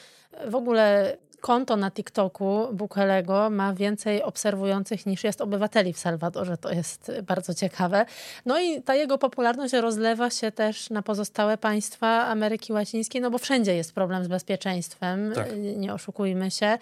W 0.48 0.54
ogóle 0.54 1.16
konto 1.40 1.76
na 1.76 1.90
TikToku 1.90 2.68
Bukelego 2.72 3.50
ma 3.50 3.74
więcej 3.74 4.22
obserwujących 4.22 5.06
niż 5.06 5.24
jest 5.24 5.40
obywateli 5.40 5.92
w 5.92 5.98
Salwadorze. 5.98 6.56
To 6.56 6.72
jest 6.72 7.12
bardzo 7.22 7.54
ciekawe. 7.54 8.06
No 8.46 8.60
i 8.60 8.82
ta 8.82 8.94
jego 8.94 9.18
popularność 9.18 9.72
rozlewa 9.72 10.30
się 10.30 10.52
też 10.52 10.90
na 10.90 11.02
pozostałe 11.02 11.58
państwa 11.58 12.26
Ameryki 12.26 12.72
Łacińskiej, 12.72 13.20
no 13.20 13.30
bo 13.30 13.38
wszędzie 13.38 13.74
jest 13.74 13.92
problem 13.92 14.24
z 14.24 14.28
bezpieczeństwem. 14.28 15.32
Tak. 15.34 15.48
Nie 15.76 15.94
oszukujmy 15.94 16.50
się. 16.50 16.78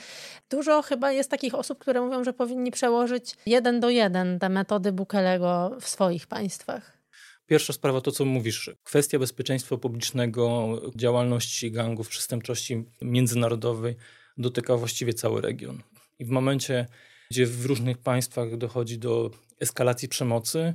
Dużo 0.50 0.82
chyba 0.82 1.12
jest 1.12 1.30
takich 1.30 1.54
osób, 1.54 1.78
które 1.78 2.00
mówią, 2.00 2.24
że 2.24 2.32
powinni 2.32 2.70
przełożyć 2.70 3.36
jeden 3.46 3.80
do 3.80 3.90
jeden 3.90 4.38
te 4.38 4.48
metody 4.48 4.92
Bukelego 4.92 5.76
w 5.80 5.88
swoich 5.88 6.26
państwach. 6.26 6.98
Pierwsza 7.46 7.72
sprawa 7.72 8.00
to, 8.00 8.12
co 8.12 8.24
mówisz. 8.24 8.70
Kwestia 8.84 9.18
bezpieczeństwa 9.18 9.76
publicznego, 9.76 10.68
działalności 10.96 11.72
gangów, 11.72 12.08
przestępczości 12.08 12.84
międzynarodowej 13.02 13.96
dotyka 14.38 14.76
właściwie 14.76 15.14
cały 15.14 15.40
region. 15.40 15.82
I 16.18 16.24
w 16.24 16.28
momencie, 16.28 16.86
gdzie 17.30 17.46
w 17.46 17.66
różnych 17.66 17.98
państwach 17.98 18.56
dochodzi 18.56 18.98
do 18.98 19.30
eskalacji 19.60 20.08
przemocy, 20.08 20.74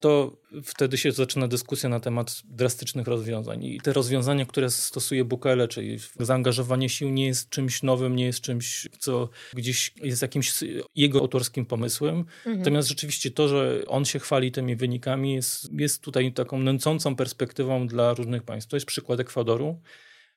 to 0.00 0.36
wtedy 0.64 0.98
się 0.98 1.12
zaczyna 1.12 1.48
dyskusja 1.48 1.88
na 1.88 2.00
temat 2.00 2.42
drastycznych 2.44 3.06
rozwiązań. 3.06 3.64
I 3.64 3.80
te 3.80 3.92
rozwiązania, 3.92 4.46
które 4.46 4.70
stosuje 4.70 5.24
Bukele, 5.24 5.68
czyli 5.68 5.98
zaangażowanie 6.20 6.88
sił, 6.88 7.10
nie 7.10 7.26
jest 7.26 7.50
czymś 7.50 7.82
nowym, 7.82 8.16
nie 8.16 8.24
jest 8.24 8.40
czymś, 8.40 8.88
co 8.98 9.28
gdzieś 9.54 9.92
jest 10.02 10.22
jakimś 10.22 10.52
jego 10.94 11.18
autorskim 11.20 11.66
pomysłem. 11.66 12.16
Mhm. 12.18 12.58
Natomiast 12.58 12.88
rzeczywiście 12.88 13.30
to, 13.30 13.48
że 13.48 13.82
on 13.86 14.04
się 14.04 14.18
chwali 14.18 14.52
tymi 14.52 14.76
wynikami, 14.76 15.34
jest, 15.34 15.72
jest 15.72 16.02
tutaj 16.02 16.32
taką 16.32 16.58
nęcącą 16.58 17.16
perspektywą 17.16 17.86
dla 17.86 18.14
różnych 18.14 18.42
państw. 18.42 18.70
To 18.70 18.76
jest 18.76 18.86
przykład 18.86 19.20
Ekwadoru 19.20 19.80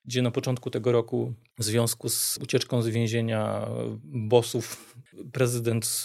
gdzie 0.04 0.22
na 0.22 0.30
początku 0.30 0.70
tego 0.70 0.92
roku 0.92 1.34
w 1.58 1.64
związku 1.64 2.08
z 2.08 2.38
ucieczką 2.42 2.82
z 2.82 2.88
więzienia 2.88 3.68
bossów 4.04 4.96
prezydent 5.32 6.04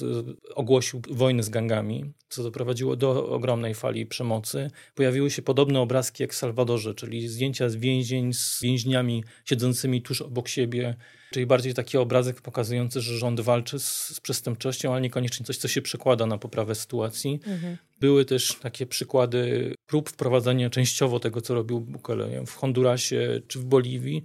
ogłosił 0.55 1.01
wojnę 1.11 1.43
z 1.43 1.49
gangami, 1.49 2.13
co 2.29 2.43
doprowadziło 2.43 2.95
do 2.95 3.29
ogromnej 3.29 3.73
fali 3.73 4.05
przemocy. 4.05 4.71
Pojawiły 4.95 5.31
się 5.31 5.41
podobne 5.41 5.79
obrazki 5.79 6.23
jak 6.23 6.33
w 6.33 6.35
Salwadorze, 6.35 6.95
czyli 6.95 7.27
zdjęcia 7.27 7.69
z 7.69 7.75
więzień 7.75 8.33
z 8.33 8.61
więźniami 8.61 9.23
siedzącymi 9.45 10.01
tuż 10.01 10.21
obok 10.21 10.47
siebie, 10.47 10.95
czyli 11.31 11.45
bardziej 11.45 11.73
taki 11.73 11.97
obrazek 11.97 12.41
pokazujący, 12.41 13.01
że 13.01 13.17
rząd 13.17 13.39
walczy 13.39 13.79
z, 13.79 14.07
z 14.07 14.19
przestępczością, 14.19 14.91
ale 14.91 15.01
niekoniecznie 15.01 15.45
coś, 15.45 15.57
co 15.57 15.67
się 15.67 15.81
przekłada 15.81 16.25
na 16.25 16.37
poprawę 16.37 16.75
sytuacji. 16.75 17.39
Mhm. 17.47 17.77
Były 17.99 18.25
też 18.25 18.55
takie 18.61 18.85
przykłady 18.85 19.73
prób 19.85 20.09
wprowadzenia 20.09 20.69
częściowo 20.69 21.19
tego, 21.19 21.41
co 21.41 21.53
robił 21.53 21.79
Bukele 21.81 22.45
w 22.45 22.53
Hondurasie 22.53 23.41
czy 23.47 23.59
w 23.59 23.65
Boliwii. 23.65 24.23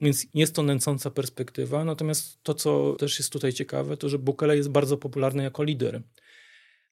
Więc 0.00 0.26
jest 0.34 0.54
to 0.54 0.62
nęcąca 0.62 1.10
perspektywa. 1.10 1.84
Natomiast 1.84 2.42
to, 2.42 2.54
co 2.54 2.96
też 2.98 3.18
jest 3.18 3.32
tutaj 3.32 3.52
ciekawe, 3.52 3.96
to 3.96 4.08
że 4.08 4.18
Bukele 4.18 4.56
jest 4.56 4.68
bardzo 4.68 4.96
popularny 4.96 5.42
jako 5.42 5.64
lider, 5.64 6.02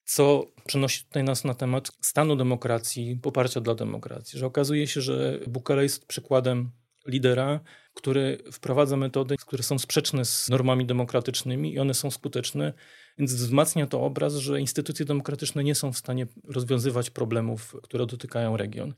co 0.05 0.51
przenosi 0.65 1.03
tutaj 1.05 1.23
nas 1.23 1.43
na 1.43 1.53
temat 1.53 1.91
stanu 2.01 2.35
demokracji, 2.35 3.19
poparcia 3.21 3.61
dla 3.61 3.75
demokracji. 3.75 4.39
Że 4.39 4.45
okazuje 4.45 4.87
się, 4.87 5.01
że 5.01 5.39
Bukele 5.47 5.83
jest 5.83 6.05
przykładem 6.05 6.71
lidera, 7.07 7.59
który 7.93 8.37
wprowadza 8.51 8.97
metody, 8.97 9.35
które 9.37 9.63
są 9.63 9.79
sprzeczne 9.79 10.25
z 10.25 10.49
normami 10.49 10.85
demokratycznymi 10.85 11.73
i 11.73 11.79
one 11.79 11.93
są 11.93 12.11
skuteczne, 12.11 12.73
więc 13.17 13.33
wzmacnia 13.33 13.87
to 13.87 14.01
obraz, 14.01 14.35
że 14.35 14.59
instytucje 14.59 15.05
demokratyczne 15.05 15.63
nie 15.63 15.75
są 15.75 15.93
w 15.93 15.97
stanie 15.97 16.27
rozwiązywać 16.43 17.09
problemów, 17.09 17.75
które 17.83 18.05
dotykają 18.05 18.57
region. 18.57 18.93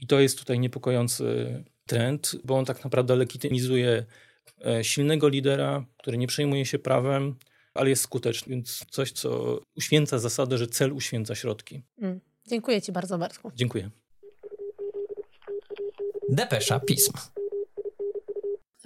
I 0.00 0.06
to 0.06 0.20
jest 0.20 0.38
tutaj 0.38 0.58
niepokojący 0.58 1.24
trend, 1.86 2.36
bo 2.44 2.58
on 2.58 2.64
tak 2.64 2.84
naprawdę 2.84 3.16
legitymizuje 3.16 4.04
e, 4.66 4.84
silnego 4.84 5.28
lidera, 5.28 5.84
który 5.98 6.18
nie 6.18 6.26
przejmuje 6.26 6.66
się 6.66 6.78
prawem, 6.78 7.34
ale 7.74 7.90
jest 7.90 8.02
skuteczny. 8.02 8.50
Więc 8.50 8.84
coś, 8.90 9.12
co 9.12 9.60
uświęca 9.76 10.18
zasadę, 10.18 10.58
że 10.58 10.66
cel 10.66 10.92
uświęca 10.92 11.34
środki. 11.34 11.82
Mm. 11.98 12.20
Dziękuję 12.46 12.82
Ci 12.82 12.92
bardzo, 12.92 13.18
Bartku. 13.18 13.52
Dziękuję. 13.54 13.90
Depesza 16.28 16.80
Pism. 16.80 17.12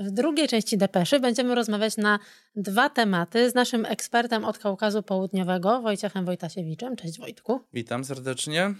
W 0.02 0.10
drugiej 0.10 0.48
części 0.48 0.78
Depeszy 0.78 1.20
będziemy 1.20 1.54
rozmawiać 1.54 1.96
na 1.96 2.18
dwa 2.56 2.88
tematy 2.88 3.50
z 3.50 3.54
naszym 3.54 3.86
ekspertem 3.86 4.44
od 4.44 4.58
Kaukazu 4.58 5.02
Południowego, 5.02 5.82
Wojciechem 5.82 6.24
Wojtasiewiczem. 6.24 6.96
Cześć 6.96 7.18
Wojtku. 7.18 7.60
Witam 7.72 8.04
serdecznie. 8.04 8.74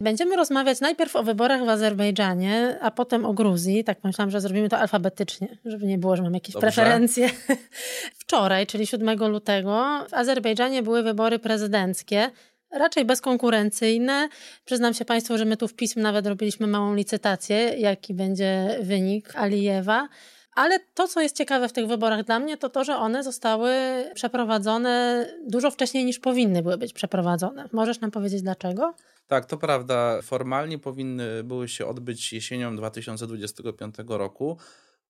Będziemy 0.00 0.36
rozmawiać 0.36 0.80
najpierw 0.80 1.16
o 1.16 1.22
wyborach 1.22 1.64
w 1.64 1.68
Azerbejdżanie, 1.68 2.78
a 2.80 2.90
potem 2.90 3.24
o 3.24 3.32
Gruzji. 3.32 3.84
Tak 3.84 4.04
myślałam, 4.04 4.30
że 4.30 4.40
zrobimy 4.40 4.68
to 4.68 4.78
alfabetycznie, 4.78 5.58
żeby 5.64 5.86
nie 5.86 5.98
było, 5.98 6.16
że 6.16 6.22
mam 6.22 6.34
jakieś 6.34 6.52
Dobrze. 6.52 6.66
preferencje. 6.66 7.30
Wczoraj, 8.22 8.66
czyli 8.66 8.86
7 8.86 9.28
lutego, 9.28 10.06
w 10.10 10.14
Azerbejdżanie 10.14 10.82
były 10.82 11.02
wybory 11.02 11.38
prezydenckie 11.38 12.30
raczej 12.70 13.04
bezkonkurencyjne. 13.04 14.28
Przyznam 14.64 14.94
się 14.94 15.04
Państwu, 15.04 15.38
że 15.38 15.44
my 15.44 15.56
tu 15.56 15.68
w 15.68 15.74
pism 15.74 16.00
nawet 16.00 16.26
robiliśmy 16.26 16.66
małą 16.66 16.94
licytację, 16.94 17.56
jaki 17.58 18.14
będzie 18.14 18.78
wynik 18.82 19.36
Alijewa. 19.36 20.08
Ale 20.54 20.80
to, 20.94 21.08
co 21.08 21.20
jest 21.20 21.36
ciekawe 21.36 21.68
w 21.68 21.72
tych 21.72 21.86
wyborach 21.86 22.24
dla 22.24 22.40
mnie, 22.40 22.56
to 22.56 22.68
to, 22.68 22.84
że 22.84 22.96
one 22.96 23.22
zostały 23.22 23.70
przeprowadzone 24.14 25.26
dużo 25.46 25.70
wcześniej 25.70 26.04
niż 26.04 26.18
powinny 26.18 26.62
były 26.62 26.78
być 26.78 26.92
przeprowadzone. 26.92 27.68
Możesz 27.72 28.00
nam 28.00 28.10
powiedzieć 28.10 28.42
dlaczego? 28.42 28.94
Tak, 29.26 29.46
to 29.46 29.56
prawda. 29.56 30.22
Formalnie 30.22 30.78
powinny 30.78 31.44
były 31.44 31.68
się 31.68 31.86
odbyć 31.86 32.32
jesienią 32.32 32.76
2025 32.76 33.94
roku, 34.08 34.58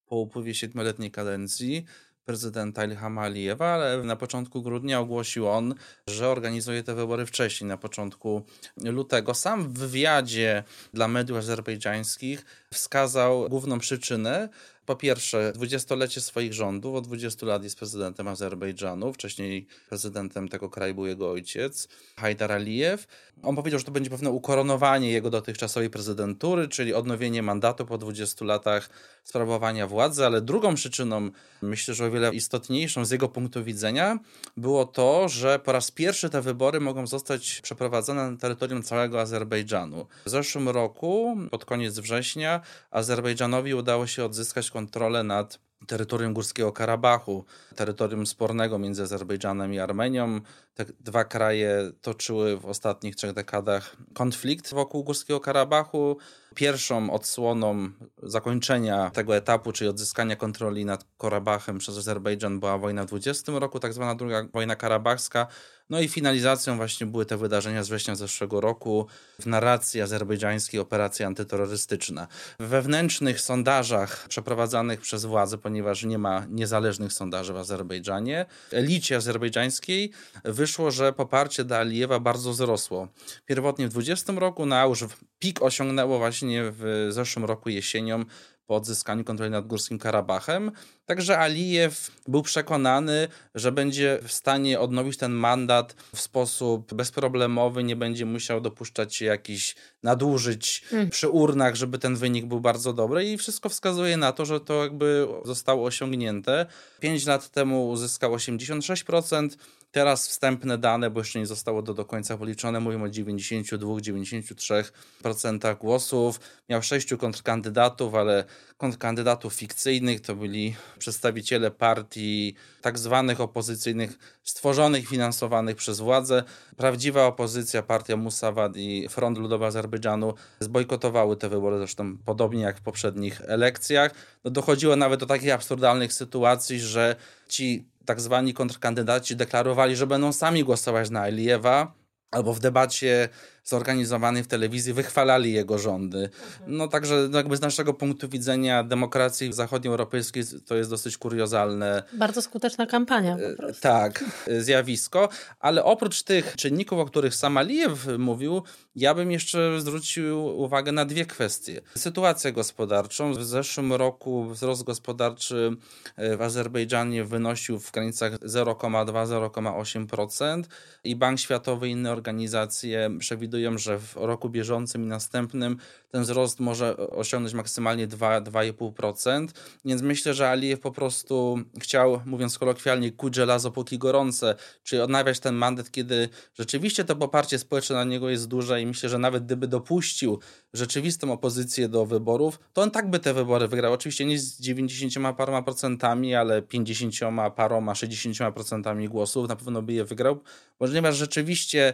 po 0.05 0.15
upływie 0.15 0.53
siedmioletniej 0.53 1.11
kadencji 1.11 1.85
prezydenta 2.25 2.85
Ilhama 2.85 3.21
Alijewa, 3.21 3.73
ale 3.73 4.03
na 4.03 4.15
początku 4.15 4.61
grudnia 4.61 4.99
ogłosił 4.99 5.47
on, 5.47 5.75
że 6.07 6.29
organizuje 6.29 6.83
te 6.83 6.95
wybory 6.95 7.25
wcześniej, 7.25 7.67
na 7.67 7.77
początku 7.77 8.45
lutego. 8.83 9.33
Sam 9.33 9.63
w 9.63 9.79
wywiadzie 9.79 10.63
dla 10.93 11.07
mediów 11.07 11.37
azerbejdżańskich 11.37 12.45
wskazał 12.73 13.49
główną 13.49 13.79
przyczynę, 13.79 14.49
po 14.85 14.95
pierwsze, 14.95 15.51
dwudziestolecie 15.55 16.21
swoich 16.21 16.53
rządów, 16.53 16.95
od 16.95 17.07
20 17.07 17.45
lat 17.45 17.63
jest 17.63 17.77
prezydentem 17.77 18.27
Azerbejdżanu, 18.27 19.13
wcześniej 19.13 19.67
prezydentem 19.89 20.49
tego 20.49 20.69
kraju 20.69 20.95
był 20.95 21.05
jego 21.05 21.31
ojciec, 21.31 21.87
Hajdar 22.17 22.51
Alijew. 22.51 23.07
On 23.43 23.55
powiedział, 23.55 23.79
że 23.79 23.85
to 23.85 23.91
będzie 23.91 24.09
pewne 24.09 24.29
ukoronowanie 24.29 25.11
jego 25.11 25.29
dotychczasowej 25.29 25.89
prezydentury, 25.89 26.67
czyli 26.67 26.93
odnowienie 26.93 27.43
mandatu 27.43 27.85
po 27.85 27.97
20 27.97 28.45
latach 28.45 28.89
sprawowania 29.23 29.87
władzy, 29.87 30.25
ale 30.25 30.41
drugą 30.41 30.75
przyczyną, 30.75 31.29
myślę, 31.61 31.93
że 31.93 32.05
o 32.05 32.11
wiele 32.11 32.33
istotniejszą 32.33 33.05
z 33.05 33.11
jego 33.11 33.29
punktu 33.29 33.63
widzenia, 33.63 34.19
było 34.57 34.85
to, 34.85 35.29
że 35.29 35.59
po 35.59 35.71
raz 35.71 35.91
pierwszy 35.91 36.29
te 36.29 36.41
wybory 36.41 36.79
mogą 36.79 37.07
zostać 37.07 37.61
przeprowadzone 37.61 38.31
na 38.31 38.37
terytorium 38.37 38.83
całego 38.83 39.21
Azerbejdżanu. 39.21 40.07
W 40.25 40.29
zeszłym 40.29 40.69
roku, 40.69 41.37
pod 41.51 41.65
koniec 41.65 41.99
września, 41.99 42.61
Azerbejdżanowi 42.91 43.73
udało 43.73 44.07
się 44.07 44.25
odzyskać 44.25 44.71
kontrolę 44.75 45.23
nad 45.23 45.59
terytorium 45.87 46.33
Górskiego 46.33 46.71
Karabachu, 46.71 47.45
terytorium 47.75 48.25
spornego 48.25 48.79
między 48.79 49.03
Azerbejdżanem 49.03 49.73
i 49.73 49.79
Armenią. 49.79 50.41
Te 50.73 50.85
dwa 50.99 51.23
kraje 51.23 51.91
toczyły 52.01 52.57
w 52.57 52.65
ostatnich 52.65 53.15
trzech 53.15 53.33
dekadach 53.33 53.95
konflikt 54.13 54.73
wokół 54.73 55.03
Górskiego 55.03 55.39
Karabachu. 55.39 56.17
Pierwszą 56.55 57.11
odsłoną 57.11 57.89
zakończenia 58.23 59.09
tego 59.09 59.35
etapu, 59.35 59.71
czyli 59.71 59.89
odzyskania 59.89 60.35
kontroli 60.35 60.85
nad 60.85 61.05
Karabachem 61.17 61.77
przez 61.77 61.97
Azerbejdżan 61.97 62.59
była 62.59 62.77
wojna 62.77 63.03
w 63.03 63.07
20 63.07 63.51
roku, 63.55 63.79
tak 63.79 63.93
zwana 63.93 64.15
druga 64.15 64.47
wojna 64.53 64.75
karabachska. 64.75 65.47
No 65.89 65.99
i 65.99 66.07
finalizacją 66.07 66.77
właśnie 66.77 67.07
były 67.07 67.25
te 67.25 67.37
wydarzenia 67.37 67.83
z 67.83 67.87
września 67.87 68.15
zeszłego 68.15 68.61
roku 68.61 69.07
w 69.39 69.45
narracji 69.45 70.01
azerbejdżańskiej 70.01 70.79
operacja 70.79 71.27
antyterrorystyczna. 71.27 72.27
W 72.59 72.67
wewnętrznych 72.67 73.41
sondażach 73.41 74.25
przeprowadzanych 74.27 75.01
przez 75.01 75.25
władze, 75.25 75.57
ponieważ 75.57 76.03
nie 76.03 76.17
ma 76.17 76.45
niezależnych 76.49 77.13
sondaży 77.13 77.53
w 77.53 77.57
Azerbejdżanie, 77.57 78.45
elicie 78.71 79.15
azerbejdżańskiej 79.15 80.11
wyszło, 80.43 80.91
że 80.91 81.13
poparcie 81.13 81.63
dla 81.63 81.77
Alijewa 81.77 82.19
bardzo 82.19 82.51
wzrosło. 82.51 83.07
Pierwotnie 83.45 83.87
w 83.87 83.89
20 83.89 84.33
roku, 84.33 84.65
na 84.65 84.85
już 84.85 85.05
pik 85.39 85.61
osiągnęło 85.61 86.17
właśnie 86.17 86.44
w 86.53 87.07
zeszłym 87.09 87.45
roku 87.45 87.69
jesienią 87.69 88.25
po 88.67 88.75
odzyskaniu 88.75 89.23
kontroli 89.23 89.51
nad 89.51 89.67
Górskim 89.67 89.99
Karabachem. 89.99 90.71
Także 91.05 91.39
Alijew 91.39 92.11
był 92.27 92.41
przekonany, 92.41 93.27
że 93.55 93.71
będzie 93.71 94.19
w 94.23 94.31
stanie 94.31 94.79
odnowić 94.79 95.17
ten 95.17 95.31
mandat 95.31 95.95
w 96.15 96.21
sposób 96.21 96.93
bezproblemowy, 96.93 97.83
nie 97.83 97.95
będzie 97.95 98.25
musiał 98.25 98.61
dopuszczać 98.61 99.15
się 99.15 99.25
jakichś 99.25 99.75
nadużyć 100.03 100.83
hmm. 100.89 101.09
przy 101.09 101.29
urnach, 101.29 101.75
żeby 101.75 101.99
ten 101.99 102.15
wynik 102.15 102.45
był 102.45 102.59
bardzo 102.59 102.93
dobry 102.93 103.25
i 103.25 103.37
wszystko 103.37 103.69
wskazuje 103.69 104.17
na 104.17 104.31
to, 104.31 104.45
że 104.45 104.59
to 104.59 104.83
jakby 104.83 105.27
zostało 105.45 105.85
osiągnięte. 105.85 106.65
Pięć 106.99 107.25
lat 107.25 107.49
temu 107.49 107.89
uzyskał 107.89 108.35
86%, 108.35 109.49
Teraz 109.95 110.27
wstępne 110.27 110.77
dane, 110.77 111.09
bo 111.09 111.19
jeszcze 111.19 111.39
nie 111.39 111.45
zostało 111.45 111.83
to 111.83 111.93
do 111.93 112.05
końca 112.05 112.37
policzone, 112.37 112.79
mówią 112.79 113.03
o 113.03 113.07
92-93% 113.07 115.77
głosów. 115.77 116.39
Miał 116.69 116.81
sześciu 116.81 117.17
kontrkandydatów, 117.17 118.15
ale 118.15 118.43
kontrkandydatów 118.77 119.53
fikcyjnych 119.53 120.21
to 120.21 120.35
byli 120.35 120.75
przedstawiciele 120.99 121.71
partii 121.71 122.55
tak 122.81 122.99
zwanych 122.99 123.41
opozycyjnych, 123.41 124.17
stworzonych, 124.43 125.07
finansowanych 125.07 125.75
przez 125.75 125.99
władze. 125.99 126.43
Prawdziwa 126.77 127.25
opozycja, 127.25 127.83
partia 127.83 128.17
Musawad 128.17 128.77
i 128.77 129.09
Front 129.09 129.37
Ludowy 129.37 129.65
Azerbejdżanu 129.65 130.33
zbojkotowały 130.59 131.37
te 131.37 131.49
wybory, 131.49 131.77
zresztą 131.77 132.17
podobnie 132.25 132.63
jak 132.63 132.77
w 132.77 132.81
poprzednich 132.81 133.41
elekcjach. 133.41 134.11
No 134.43 134.51
dochodziło 134.51 134.95
nawet 134.95 135.19
do 135.19 135.25
takich 135.25 135.53
absurdalnych 135.53 136.13
sytuacji, 136.13 136.79
że 136.79 137.15
ci 137.47 137.94
tak 138.05 138.21
zwani 138.21 138.53
kontrkandydaci 138.53 139.35
deklarowali, 139.35 139.95
że 139.95 140.07
będą 140.07 140.33
sami 140.33 140.63
głosować 140.63 141.09
na 141.09 141.21
Alijewa, 141.21 141.93
albo 142.31 142.53
w 142.53 142.59
debacie 142.59 143.29
zorganizowanej 143.65 144.43
w 144.43 144.47
telewizji 144.47 144.93
wychwalali 144.93 145.53
jego 145.53 145.77
rządy. 145.77 146.29
No 146.67 146.87
także 146.87 147.27
no 147.29 147.37
jakby 147.37 147.57
z 147.57 147.61
naszego 147.61 147.93
punktu 147.93 148.29
widzenia 148.29 148.83
demokracji 148.83 149.53
zachodnioeuropejskiej 149.53 150.43
to 150.65 150.75
jest 150.75 150.89
dosyć 150.89 151.17
kuriozalne. 151.17 152.03
Bardzo 152.13 152.41
skuteczna 152.41 152.85
kampania 152.85 153.37
po 153.37 153.57
prostu. 153.57 153.81
Tak, 153.81 154.23
zjawisko. 154.59 155.29
Ale 155.59 155.83
oprócz 155.83 156.23
tych 156.23 156.55
czynników, 156.55 156.99
o 156.99 157.05
których 157.05 157.35
sam 157.35 157.57
Alijew 157.57 158.07
mówił, 158.17 158.63
ja 158.95 159.13
bym 159.13 159.31
jeszcze 159.31 159.81
zwrócił 159.81 160.45
uwagę 160.45 160.91
na 160.91 161.05
dwie 161.05 161.25
kwestie. 161.25 161.81
Sytuację 161.97 162.53
gospodarczą. 162.53 163.33
W 163.33 163.45
zeszłym 163.45 163.93
roku 163.93 164.45
wzrost 164.45 164.83
gospodarczy 164.83 165.77
e, 166.15 166.37
w 166.37 166.41
Azerbejdżanie 166.41 167.23
wynosił 167.23 167.79
w 167.79 167.91
granicach 167.91 168.39
0,2-0,8% 168.39 170.63
i 171.03 171.15
Bank 171.15 171.39
Światowy 171.39 171.87
i 171.87 171.91
inne 171.91 172.11
organizacje 172.11 173.09
przewidują, 173.19 173.54
że 173.75 173.99
w 173.99 174.15
roku 174.15 174.49
bieżącym 174.49 175.03
i 175.03 175.07
następnym 175.07 175.77
ten 176.11 176.23
wzrost 176.23 176.59
może 176.59 176.97
osiągnąć 176.97 177.53
maksymalnie 177.53 178.07
2-2,5%. 178.07 179.47
Więc 179.85 180.01
myślę, 180.01 180.33
że 180.33 180.49
Alijew 180.49 180.79
po 180.79 180.91
prostu 180.91 181.59
chciał, 181.79 182.21
mówiąc 182.25 182.59
kolokwialnie, 182.59 183.11
kuć 183.11 183.35
żelazo 183.35 183.71
póki 183.71 183.97
gorące, 183.97 184.55
czyli 184.83 185.01
odnawiać 185.01 185.39
ten 185.39 185.55
mandat, 185.55 185.91
kiedy 185.91 186.29
rzeczywiście 186.53 187.03
to 187.03 187.15
poparcie 187.15 187.59
społeczne 187.59 187.95
na 187.95 188.03
niego 188.03 188.29
jest 188.29 188.47
duże 188.47 188.81
i 188.81 188.85
myślę, 188.85 189.09
że 189.09 189.17
nawet 189.17 189.45
gdyby 189.45 189.67
dopuścił 189.67 190.39
rzeczywistą 190.77 191.33
opozycję 191.33 191.89
do 191.89 192.05
wyborów, 192.05 192.59
to 192.73 192.81
on 192.81 192.91
tak 192.91 193.09
by 193.09 193.19
te 193.19 193.33
wybory 193.33 193.67
wygrał. 193.67 193.93
Oczywiście 193.93 194.25
nie 194.25 194.39
z 194.39 194.59
90 194.59 195.37
paroma 195.37 195.61
procentami, 195.61 196.35
ale 196.35 196.61
50 196.61 197.13
paroma, 197.55 197.95
60 197.95 198.53
procentami 198.53 199.09
głosów 199.09 199.47
na 199.49 199.55
pewno 199.55 199.81
by 199.81 199.93
je 199.93 200.05
wygrał, 200.05 200.39
ponieważ 200.77 201.15
rzeczywiście 201.15 201.93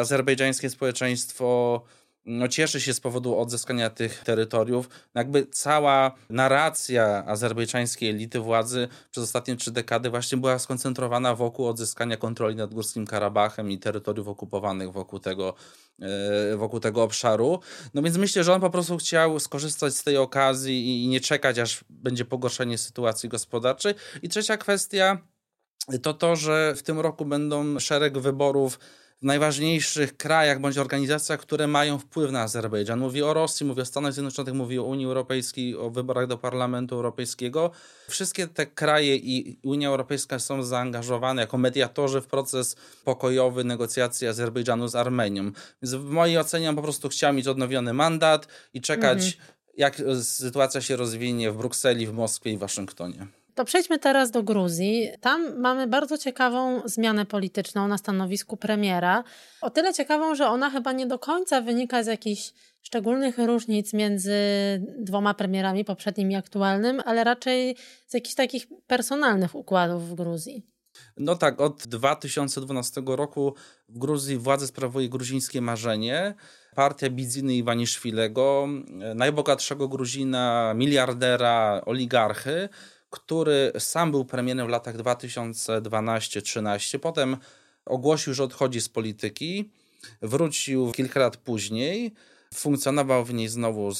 azerbejdżańskie 0.00 0.70
społeczeństwo 0.70 1.82
no, 2.24 2.48
cieszy 2.48 2.80
się 2.80 2.94
z 2.94 3.00
powodu 3.00 3.38
odzyskania 3.38 3.90
tych 3.90 4.24
terytoriów. 4.24 4.88
No, 5.14 5.20
jakby 5.20 5.46
cała 5.46 6.14
narracja 6.30 7.24
azerbejdżańskiej 7.26 8.10
elity 8.10 8.40
władzy 8.40 8.88
przez 9.10 9.24
ostatnie 9.24 9.56
trzy 9.56 9.70
dekady 9.70 10.10
właśnie 10.10 10.38
była 10.38 10.58
skoncentrowana 10.58 11.34
wokół 11.34 11.66
odzyskania 11.66 12.16
kontroli 12.16 12.56
nad 12.56 12.74
Górskim 12.74 13.06
Karabachem 13.06 13.70
i 13.70 13.78
terytoriów 13.78 14.28
okupowanych 14.28 14.92
wokół 14.92 15.18
tego, 15.18 15.54
e, 16.02 16.56
wokół 16.56 16.80
tego 16.80 17.02
obszaru. 17.02 17.60
No 17.94 18.02
więc 18.02 18.16
myślę, 18.16 18.44
że 18.44 18.54
on 18.54 18.60
po 18.60 18.70
prostu 18.70 18.96
chciał 18.96 19.40
skorzystać 19.40 19.94
z 19.94 20.04
tej 20.04 20.16
okazji 20.16 21.04
i 21.04 21.08
nie 21.08 21.20
czekać, 21.20 21.58
aż 21.58 21.84
będzie 21.90 22.24
pogorszenie 22.24 22.78
sytuacji 22.78 23.28
gospodarczej. 23.28 23.94
I 24.22 24.28
trzecia 24.28 24.56
kwestia 24.56 25.18
to 26.02 26.14
to, 26.14 26.36
że 26.36 26.74
w 26.76 26.82
tym 26.82 27.00
roku 27.00 27.24
będą 27.24 27.78
szereg 27.78 28.18
wyborów 28.18 28.78
w 29.22 29.24
najważniejszych 29.24 30.16
krajach 30.16 30.60
bądź 30.60 30.78
organizacjach, 30.78 31.40
które 31.40 31.66
mają 31.66 31.98
wpływ 31.98 32.32
na 32.32 32.42
Azerbejdżan. 32.42 32.98
Mówi 32.98 33.22
o 33.22 33.34
Rosji, 33.34 33.66
mówi 33.66 33.80
o 33.80 33.84
Stanach 33.84 34.12
Zjednoczonych, 34.12 34.54
mówi 34.54 34.78
o 34.78 34.84
Unii 34.84 35.06
Europejskiej, 35.06 35.76
o 35.76 35.90
wyborach 35.90 36.26
do 36.26 36.38
Parlamentu 36.38 36.94
Europejskiego. 36.94 37.70
Wszystkie 38.08 38.48
te 38.48 38.66
kraje 38.66 39.16
i 39.16 39.58
Unia 39.62 39.88
Europejska 39.88 40.38
są 40.38 40.62
zaangażowane 40.62 41.42
jako 41.42 41.58
mediatorzy 41.58 42.20
w 42.20 42.26
proces 42.26 42.76
pokojowy 43.04 43.64
negocjacji 43.64 44.28
Azerbejdżanu 44.28 44.88
z 44.88 44.94
Armenią. 44.94 45.52
Więc 45.82 45.94
w 45.94 46.04
mojej 46.04 46.38
ocenie 46.38 46.74
po 46.74 46.82
prostu 46.82 47.08
chciał 47.08 47.34
mieć 47.34 47.46
odnowiony 47.46 47.92
mandat 47.92 48.48
i 48.74 48.80
czekać, 48.80 49.18
mhm. 49.26 49.52
jak 49.76 50.02
sytuacja 50.22 50.80
się 50.80 50.96
rozwinie 50.96 51.50
w 51.50 51.56
Brukseli, 51.56 52.06
w 52.06 52.12
Moskwie 52.12 52.52
i 52.52 52.58
Waszyngtonie. 52.58 53.39
To 53.60 53.64
przejdźmy 53.64 53.98
teraz 53.98 54.30
do 54.30 54.42
Gruzji. 54.42 55.08
Tam 55.20 55.60
mamy 55.60 55.86
bardzo 55.86 56.18
ciekawą 56.18 56.82
zmianę 56.84 57.26
polityczną 57.26 57.88
na 57.88 57.98
stanowisku 57.98 58.56
premiera. 58.56 59.24
O 59.60 59.70
tyle 59.70 59.94
ciekawą, 59.94 60.34
że 60.34 60.46
ona 60.48 60.70
chyba 60.70 60.92
nie 60.92 61.06
do 61.06 61.18
końca 61.18 61.60
wynika 61.60 62.02
z 62.02 62.06
jakichś 62.06 62.52
szczególnych 62.82 63.38
różnic 63.38 63.92
między 63.92 64.34
dwoma 64.98 65.34
premierami, 65.34 65.84
poprzednim 65.84 66.30
i 66.30 66.36
aktualnym, 66.36 67.02
ale 67.04 67.24
raczej 67.24 67.76
z 68.06 68.14
jakichś 68.14 68.34
takich 68.34 68.66
personalnych 68.86 69.54
układów 69.54 70.08
w 70.08 70.14
Gruzji. 70.14 70.62
No 71.16 71.36
tak, 71.36 71.60
od 71.60 71.86
2012 71.86 73.02
roku 73.06 73.54
w 73.88 73.98
Gruzji 73.98 74.36
władzę 74.36 74.66
sprawuje 74.66 75.08
gruzińskie 75.08 75.60
marzenie. 75.60 76.34
Partia 76.74 77.10
Bidziny 77.10 77.54
Iwaniszwilego, 77.54 78.68
najbogatszego 79.14 79.88
Gruzina, 79.88 80.74
miliardera, 80.76 81.82
oligarchy, 81.86 82.68
który 83.10 83.72
sam 83.78 84.10
był 84.10 84.24
premierem 84.24 84.66
w 84.66 84.70
latach 84.70 84.96
2012-13. 84.96 86.98
Potem 86.98 87.36
ogłosił, 87.86 88.34
że 88.34 88.44
odchodzi 88.44 88.80
z 88.80 88.88
polityki. 88.88 89.70
Wrócił 90.22 90.92
kilka 90.92 91.20
lat 91.20 91.36
później. 91.36 92.12
Funkcjonował 92.54 93.24
w 93.24 93.34
niej 93.34 93.48
znowu 93.48 93.92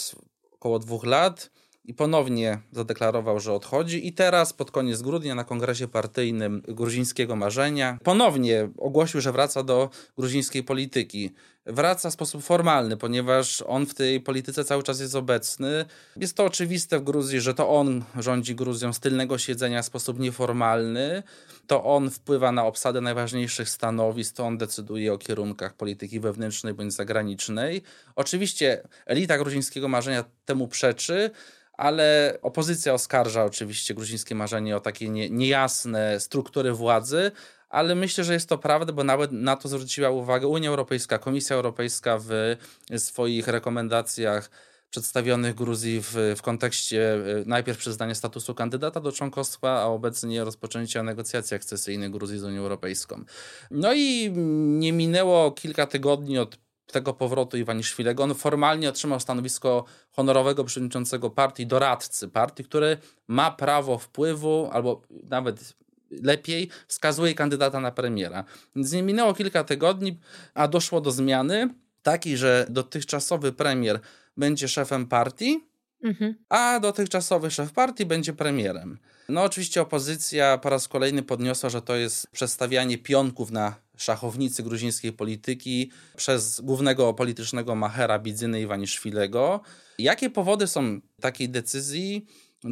około 0.53 0.79
dwóch 0.79 1.05
lat 1.05 1.51
i 1.85 1.95
ponownie 1.95 2.59
zadeklarował, 2.73 3.41
że 3.41 3.53
odchodzi. 3.53 4.07
I 4.07 4.13
teraz, 4.13 4.53
pod 4.53 4.71
koniec 4.71 5.03
grudnia, 5.03 5.35
na 5.35 5.45
kongresie 5.45 5.89
partyjnym 5.89 6.63
Gruzińskiego 6.69 7.37
Marzenia, 7.37 7.99
ponownie 8.05 8.69
ogłosił, 8.79 9.21
że 9.21 9.33
wraca 9.33 9.63
do 9.63 9.91
gruzińskiej 10.19 10.65
polityki. 10.65 11.31
Wraca 11.73 12.11
w 12.11 12.13
sposób 12.13 12.43
formalny, 12.45 12.97
ponieważ 12.97 13.63
on 13.67 13.87
w 13.87 13.95
tej 13.95 14.21
polityce 14.21 14.65
cały 14.65 14.83
czas 14.83 15.01
jest 15.01 15.15
obecny. 15.15 15.85
Jest 16.17 16.37
to 16.37 16.45
oczywiste 16.45 16.99
w 16.99 17.03
Gruzji, 17.03 17.41
że 17.41 17.55
to 17.55 17.69
on 17.69 18.05
rządzi 18.19 18.55
Gruzją 18.55 18.93
z 18.93 19.01
tylnego 19.01 19.39
siedzenia 19.39 19.83
w 19.83 19.87
sposób 19.87 20.19
nieformalny. 20.19 21.23
To 21.67 21.85
on 21.85 22.11
wpływa 22.11 22.53
na 22.53 22.65
obsadę 22.65 23.01
najważniejszych 23.01 23.69
stanowisk, 23.69 24.37
to 24.37 24.47
on 24.47 24.59
decyduje 24.59 25.13
o 25.13 25.19
kierunkach 25.19 25.75
polityki 25.75 26.21
wewnętrznej 26.21 26.75
bądź 26.75 26.95
zagranicznej. 26.95 27.83
Oczywiście 28.17 28.83
elita 29.07 29.39
gruzińskiego 29.39 29.89
marzenia 29.89 30.25
temu 30.45 30.69
przeczy, 30.69 31.31
ale 31.73 32.39
opozycja 32.43 32.95
oskarża 32.95 33.45
oczywiście 33.45 33.95
gruzińskie 33.95 34.35
marzenie 34.35 34.77
o 34.77 34.81
takie 34.81 35.09
nie, 35.09 35.31
niejasne 35.31 36.21
struktury 36.21 36.73
władzy, 36.73 37.31
ale 37.71 37.95
myślę, 37.95 38.25
że 38.25 38.33
jest 38.33 38.49
to 38.49 38.59
prawda, 38.59 38.93
bo 38.93 39.05
nawet 39.05 39.33
na 39.33 39.57
to 39.57 39.69
zwróciła 39.69 40.11
uwagę 40.11 40.47
Unia 40.47 40.69
Europejska, 40.69 41.19
Komisja 41.19 41.57
Europejska 41.57 42.19
w 42.19 42.57
swoich 42.97 43.49
rekomendacjach 43.49 44.51
przedstawionych 44.91 45.55
Gruzji 45.55 46.01
w, 46.03 46.15
w 46.37 46.43
kontekście 46.43 47.15
e, 47.15 47.19
najpierw 47.47 47.79
przyznania 47.79 48.15
statusu 48.15 48.55
kandydata 48.55 49.01
do 49.01 49.13
członkostwa, 49.13 49.83
a 49.83 49.85
obecnie 49.85 50.45
rozpoczęcia 50.45 51.03
negocjacji 51.03 51.55
akcesyjnych 51.55 52.11
Gruzji 52.11 52.39
z 52.39 52.45
Unią 52.45 52.61
Europejską. 52.61 53.25
No 53.71 53.93
i 53.93 54.33
nie 54.79 54.93
minęło 54.93 55.51
kilka 55.51 55.87
tygodni 55.87 56.39
od 56.39 56.59
tego 56.87 57.15
powrotu 57.15 57.57
Iwaniszwilego. 57.57 58.23
On 58.23 58.35
formalnie 58.35 58.89
otrzymał 58.89 59.21
stanowisko 59.21 59.85
honorowego 60.11 60.65
przewodniczącego 60.65 61.31
partii, 61.31 61.67
doradcy 61.67 62.29
partii, 62.29 62.65
który 62.65 62.97
ma 63.29 63.51
prawo 63.51 63.99
wpływu 63.99 64.69
albo 64.73 65.03
nawet 65.11 65.75
lepiej 66.11 66.69
wskazuje 66.89 67.35
kandydata 67.35 67.81
na 67.81 67.91
premiera. 67.91 68.45
Więc 68.77 68.93
nie 68.93 69.03
minęło 69.03 69.35
kilka 69.35 69.65
tygodni, 69.65 70.19
a 70.55 70.69
doszło 70.69 71.01
do 71.01 71.11
zmiany 71.11 71.75
takiej, 72.03 72.37
że 72.37 72.67
dotychczasowy 72.71 73.53
premier 73.53 74.01
będzie 74.37 74.69
szefem 74.69 75.07
partii, 75.07 75.61
mhm. 76.05 76.35
a 76.49 76.81
dotychczasowy 76.81 77.51
szef 77.51 77.73
partii 77.73 78.07
będzie 78.07 78.33
premierem. 78.33 78.99
No 79.29 79.43
oczywiście 79.43 79.83
opozycja 79.83 80.59
po 80.59 80.71
raz 80.71 80.89
kolejny 80.89 81.23
podniosła, 81.23 81.71
że 81.71 81.83
to 81.83 81.97
jest 81.97 82.27
przestawianie 82.31 82.99
pionków 82.99 83.51
na 83.51 83.75
szachownicy 83.97 84.63
gruzińskiej 84.63 85.13
polityki 85.13 85.91
przez 86.17 86.61
głównego 86.61 87.15
politycznego 87.15 87.75
machera 87.75 88.19
Bidzyny 88.19 88.61
Iwaniszwilego. 88.61 89.61
Jakie 89.99 90.31
powody 90.31 90.67
są 90.67 91.01
takiej 91.21 91.49
decyzji? 91.49 92.27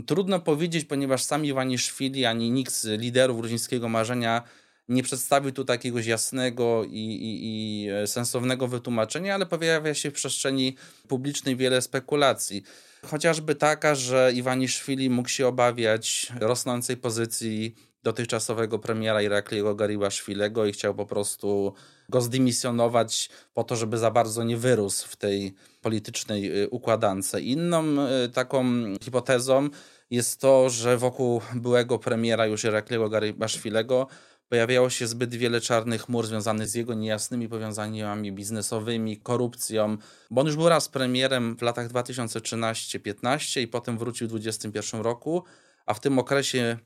Trudno 0.06 0.40
powiedzieć, 0.40 0.84
ponieważ 0.84 1.22
sami 1.22 1.48
Iwaniszwili 1.48 2.24
ani 2.24 2.50
nikt 2.50 2.72
z 2.72 3.00
liderów 3.00 3.38
gruzińskiego 3.38 3.88
marzenia 3.88 4.42
nie 4.88 5.02
przedstawił 5.02 5.52
tu 5.52 5.64
takiegoś 5.64 6.06
jasnego 6.06 6.84
i, 6.84 6.90
i, 6.90 7.38
i, 7.42 7.88
sensownego 8.06 8.68
wytłumaczenia, 8.68 9.34
ale 9.34 9.46
pojawia 9.46 9.94
się 9.94 10.10
w 10.10 10.14
przestrzeni 10.14 10.76
publicznej 11.08 11.56
wiele 11.56 11.82
spekulacji. 11.82 12.62
Chociażby 13.06 13.54
taka, 13.54 13.94
że 13.94 14.32
Iwaniszwili 14.34 15.10
mógł 15.10 15.28
się 15.28 15.46
obawiać 15.46 16.32
rosnącej 16.40 16.96
pozycji 16.96 17.74
dotychczasowego 18.08 18.78
premiera 18.78 19.22
Irakliego 19.22 19.74
Gariłaszwilego 19.74 20.66
i 20.66 20.72
chciał 20.72 20.94
po 20.94 21.06
prostu 21.06 21.74
go 22.08 22.20
zdymisjonować 22.20 23.30
po 23.54 23.64
to, 23.64 23.76
żeby 23.76 23.98
za 23.98 24.10
bardzo 24.10 24.44
nie 24.44 24.56
wyrósł 24.56 25.08
w 25.08 25.16
tej 25.16 25.54
politycznej 25.82 26.62
y, 26.62 26.68
układance. 26.68 27.34
Inną 27.40 27.84
y, 28.24 28.28
taką 28.28 28.64
hipotezą 29.02 29.68
jest 30.10 30.40
to, 30.40 30.70
że 30.70 30.96
wokół 30.96 31.40
byłego 31.54 31.98
premiera 31.98 32.46
już 32.46 32.64
Irakliego 32.64 33.08
Garibaszwilego 33.08 34.06
pojawiało 34.48 34.90
się 34.90 35.06
zbyt 35.06 35.34
wiele 35.34 35.60
czarnych 35.60 36.02
chmur 36.02 36.26
związanych 36.26 36.68
z 36.68 36.74
jego 36.74 36.94
niejasnymi 36.94 37.48
powiązaniami 37.48 38.32
biznesowymi, 38.32 39.16
korupcją, 39.16 39.96
bo 40.30 40.40
on 40.40 40.46
już 40.46 40.56
był 40.56 40.68
raz 40.68 40.88
premierem 40.88 41.56
w 41.56 41.62
latach 41.62 41.88
2013-15 41.88 43.60
i 43.60 43.68
potem 43.68 43.98
wrócił 43.98 44.26
w 44.26 44.30
2021 44.30 45.00
roku, 45.00 45.44
a 45.86 45.94
w 45.94 46.00
tym 46.00 46.18
okresie 46.18 46.78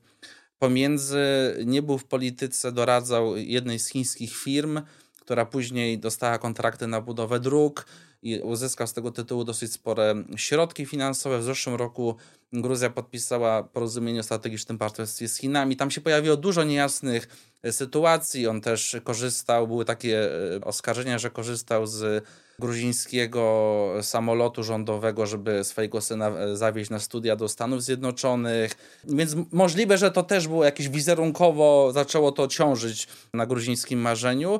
pomiędzy 0.63 1.17
nie 1.65 1.81
był 1.81 1.97
w 1.97 2.03
polityce, 2.03 2.71
doradzał 2.71 3.37
jednej 3.37 3.79
z 3.79 3.87
chińskich 3.87 4.35
firm, 4.35 4.81
która 5.21 5.45
później 5.45 5.99
dostała 5.99 6.37
kontrakty 6.37 6.87
na 6.87 7.01
budowę 7.01 7.39
dróg 7.39 7.85
i 8.21 8.39
uzyskał 8.39 8.87
z 8.87 8.93
tego 8.93 9.11
tytułu 9.11 9.43
dosyć 9.43 9.73
spore 9.73 10.15
środki 10.35 10.85
finansowe. 10.85 11.39
W 11.39 11.43
zeszłym 11.43 11.75
roku 11.75 12.15
Gruzja 12.53 12.89
podpisała 12.89 13.63
porozumienie 13.63 14.19
o 14.19 14.23
strategicznym 14.23 14.77
partnerstwie 14.77 15.27
z 15.27 15.37
Chinami. 15.37 15.75
Tam 15.75 15.91
się 15.91 16.01
pojawiło 16.01 16.37
dużo 16.37 16.63
niejasnych 16.63 17.27
sytuacji. 17.71 18.47
On 18.47 18.61
też 18.61 18.95
korzystał, 19.03 19.67
były 19.67 19.85
takie 19.85 20.29
e, 20.55 20.61
oskarżenia, 20.61 21.19
że 21.19 21.29
korzystał 21.29 21.87
z 21.87 22.25
gruzińskiego 22.59 23.93
samolotu 24.01 24.63
rządowego, 24.63 25.25
żeby 25.25 25.63
swojego 25.63 26.01
syna 26.01 26.27
e, 26.29 26.57
zawieźć 26.57 26.89
na 26.89 26.99
studia 26.99 27.35
do 27.35 27.49
Stanów 27.49 27.83
Zjednoczonych. 27.83 28.71
Więc 29.03 29.35
możliwe, 29.51 29.97
że 29.97 30.11
to 30.11 30.23
też 30.23 30.47
było 30.47 30.65
jakieś 30.65 30.89
wizerunkowo, 30.89 31.91
zaczęło 31.93 32.31
to 32.31 32.47
ciążyć 32.47 33.07
na 33.33 33.45
gruzińskim 33.45 33.99
marzeniu. 33.99 34.59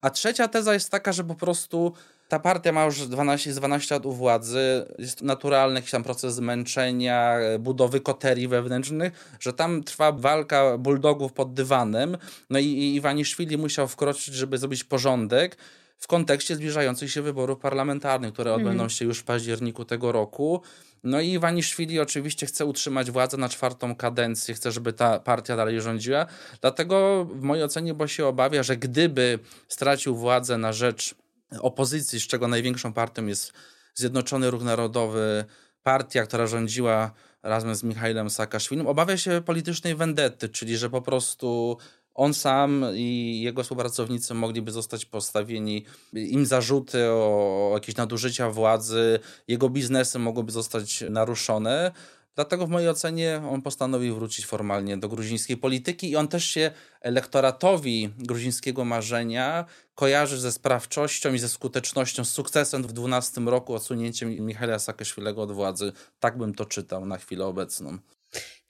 A 0.00 0.10
trzecia 0.10 0.48
teza 0.48 0.74
jest 0.74 0.90
taka, 0.90 1.12
że 1.12 1.24
po 1.24 1.34
prostu 1.34 1.92
ta 2.28 2.38
partia 2.38 2.72
ma 2.72 2.84
już 2.84 3.06
12, 3.06 3.52
12 3.52 3.94
lat 3.94 4.06
u 4.06 4.12
władzy, 4.12 4.86
jest 4.98 5.22
naturalny 5.22 5.74
jakiś 5.74 5.90
tam 5.90 6.02
proces 6.02 6.34
zmęczenia, 6.34 7.36
budowy 7.58 8.00
koterii 8.00 8.48
wewnętrznych, 8.48 9.36
że 9.40 9.52
tam 9.52 9.82
trwa 9.82 10.12
walka 10.12 10.78
bulldogów 10.78 11.32
pod 11.32 11.54
dywanem, 11.54 12.16
no 12.50 12.58
i, 12.58 12.64
i 12.66 12.94
Iwaniszwili 12.94 13.58
musiał 13.58 13.88
wkroczyć, 13.88 14.34
żeby 14.34 14.58
zrobić 14.58 14.84
porządek 14.84 15.56
w 16.00 16.06
kontekście 16.06 16.56
zbliżających 16.56 17.10
się 17.10 17.22
wyborów 17.22 17.58
parlamentarnych, 17.58 18.32
które 18.32 18.54
odbędą 18.54 18.70
mhm. 18.70 18.90
się 18.90 19.04
już 19.04 19.18
w 19.18 19.24
październiku 19.24 19.84
tego 19.84 20.12
roku. 20.12 20.62
No 21.04 21.20
i 21.20 21.28
Iwaniszwili 21.28 22.00
oczywiście 22.00 22.46
chce 22.46 22.66
utrzymać 22.66 23.10
władzę 23.10 23.36
na 23.36 23.48
czwartą 23.48 23.94
kadencję, 23.94 24.54
chce, 24.54 24.72
żeby 24.72 24.92
ta 24.92 25.18
partia 25.18 25.56
dalej 25.56 25.80
rządziła. 25.80 26.26
Dlatego 26.60 27.24
w 27.24 27.42
mojej 27.42 27.64
ocenie, 27.64 27.94
bo 27.94 28.06
się 28.06 28.26
obawia, 28.26 28.62
że 28.62 28.76
gdyby 28.76 29.38
stracił 29.68 30.16
władzę 30.16 30.58
na 30.58 30.72
rzecz 30.72 31.14
opozycji, 31.60 32.20
z 32.20 32.26
czego 32.26 32.48
największą 32.48 32.92
partią 32.92 33.26
jest 33.26 33.52
Zjednoczony 33.94 34.50
Ruch 34.50 34.62
Narodowy, 34.62 35.44
partia, 35.82 36.26
która 36.26 36.46
rządziła 36.46 37.12
razem 37.42 37.74
z 37.74 37.82
Michailem 37.82 38.30
Saakaszwilim, 38.30 38.86
obawia 38.86 39.16
się 39.16 39.42
politycznej 39.46 39.94
wendetty, 39.94 40.48
czyli 40.48 40.76
że 40.76 40.90
po 40.90 41.02
prostu 41.02 41.78
on 42.20 42.34
sam 42.34 42.84
i 42.94 43.40
jego 43.44 43.62
współpracownicy 43.62 44.34
mogliby 44.34 44.72
zostać 44.72 45.04
postawieni, 45.04 45.84
im 46.12 46.46
zarzuty 46.46 47.04
o 47.04 47.70
jakieś 47.74 47.96
nadużycia 47.96 48.50
władzy, 48.50 49.20
jego 49.48 49.68
biznesy 49.68 50.18
mogłyby 50.18 50.52
zostać 50.52 51.04
naruszone. 51.10 51.92
Dlatego 52.34 52.66
w 52.66 52.70
mojej 52.70 52.88
ocenie 52.88 53.42
on 53.50 53.62
postanowił 53.62 54.14
wrócić 54.14 54.46
formalnie 54.46 54.96
do 54.96 55.08
gruzińskiej 55.08 55.56
polityki 55.56 56.10
i 56.10 56.16
on 56.16 56.28
też 56.28 56.44
się 56.44 56.70
elektoratowi 57.00 58.10
gruzińskiego 58.18 58.84
marzenia 58.84 59.64
kojarzy 59.94 60.40
ze 60.40 60.52
sprawczością 60.52 61.34
i 61.34 61.38
ze 61.38 61.48
skutecznością, 61.48 62.24
z 62.24 62.30
sukcesem 62.30 62.82
w 62.82 62.92
12 62.92 63.40
roku 63.40 63.74
odsunięciem 63.74 64.46
Michaela 64.46 64.78
Saakaszwilego 64.78 65.42
od 65.42 65.52
władzy. 65.52 65.92
Tak 66.18 66.38
bym 66.38 66.54
to 66.54 66.64
czytał 66.64 67.06
na 67.06 67.18
chwilę 67.18 67.46
obecną. 67.46 67.98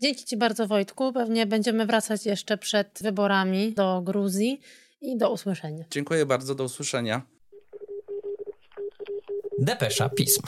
Dzięki 0.00 0.24
Ci 0.24 0.36
bardzo 0.36 0.66
Wojtku. 0.66 1.12
Pewnie 1.12 1.46
będziemy 1.46 1.86
wracać 1.86 2.26
jeszcze 2.26 2.58
przed 2.58 2.98
wyborami 3.02 3.72
do 3.72 4.02
Gruzji 4.02 4.60
i 5.00 5.16
do 5.16 5.30
usłyszenia. 5.30 5.84
Dziękuję 5.90 6.26
bardzo, 6.26 6.54
do 6.54 6.64
usłyszenia. 6.64 7.22
Depesza 9.58 10.08
Pism. 10.08 10.42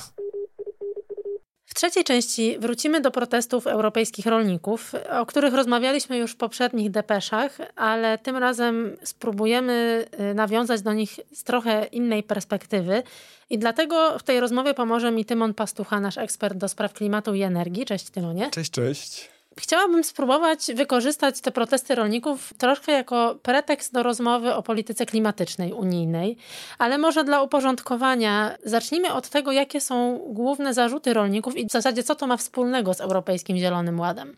W 1.67 1.75
trzeciej 1.75 2.05
części 2.05 2.59
wrócimy 2.59 3.01
do 3.01 3.11
protestów 3.11 3.67
europejskich 3.67 4.27
rolników, 4.27 4.93
o 5.21 5.27
których 5.27 5.55
rozmawialiśmy 5.55 6.19
już 6.19 6.33
w 6.33 6.37
poprzednich 6.37 6.91
depeszach, 6.91 7.59
ale 7.77 8.19
tym 8.19 8.37
razem 8.37 8.97
spróbujemy 9.05 10.07
y, 10.31 10.35
nawiązać 10.35 10.83
do 10.83 10.93
nich 10.93 11.21
z 11.33 11.45
trochę 11.45 11.85
innej 11.85 12.23
perspektywy. 12.23 13.03
I 13.51 13.59
dlatego 13.59 14.19
w 14.19 14.23
tej 14.23 14.41
rozmowie 14.41 14.75
pomoże 14.75 15.11
mi 15.11 15.25
Tymon 15.25 15.55
Pastucha, 15.55 16.01
nasz 16.01 16.19
ekspert 16.19 16.59
do 16.59 16.69
spraw 16.69 16.93
klimatu 16.93 17.35
i 17.35 17.43
energii. 17.43 17.85
Cześć 17.85 18.11
Tymonie. 18.11 18.51
Cześć, 18.51 18.71
cześć. 18.71 19.42
Chciałabym 19.59 20.05
spróbować 20.05 20.67
wykorzystać 20.75 21.41
te 21.41 21.53
protesty 21.53 21.95
rolników 21.95 22.53
troszkę 22.59 22.93
jako 22.93 23.39
pretekst 23.43 23.93
do 23.93 24.03
rozmowy 24.03 24.55
o 24.55 24.63
polityce 24.63 25.07
klimatycznej 25.07 25.73
unijnej, 25.73 26.37
ale 26.79 26.99
może 26.99 27.25
dla 27.25 27.43
uporządkowania 27.43 28.57
zacznijmy 28.65 29.13
od 29.13 29.29
tego, 29.29 29.53
jakie 29.53 29.81
są 29.81 30.19
główne 30.29 30.75
zarzuty 30.75 31.15
rolników 31.15 31.57
i 31.57 31.67
w 31.67 31.71
zasadzie 31.73 32.03
co 32.03 32.15
to 32.15 32.27
ma 32.27 32.37
wspólnego 32.37 32.95
z 32.95 33.01
Europejskim 33.01 33.57
Zielonym 33.57 34.01
Ładem. 34.01 34.37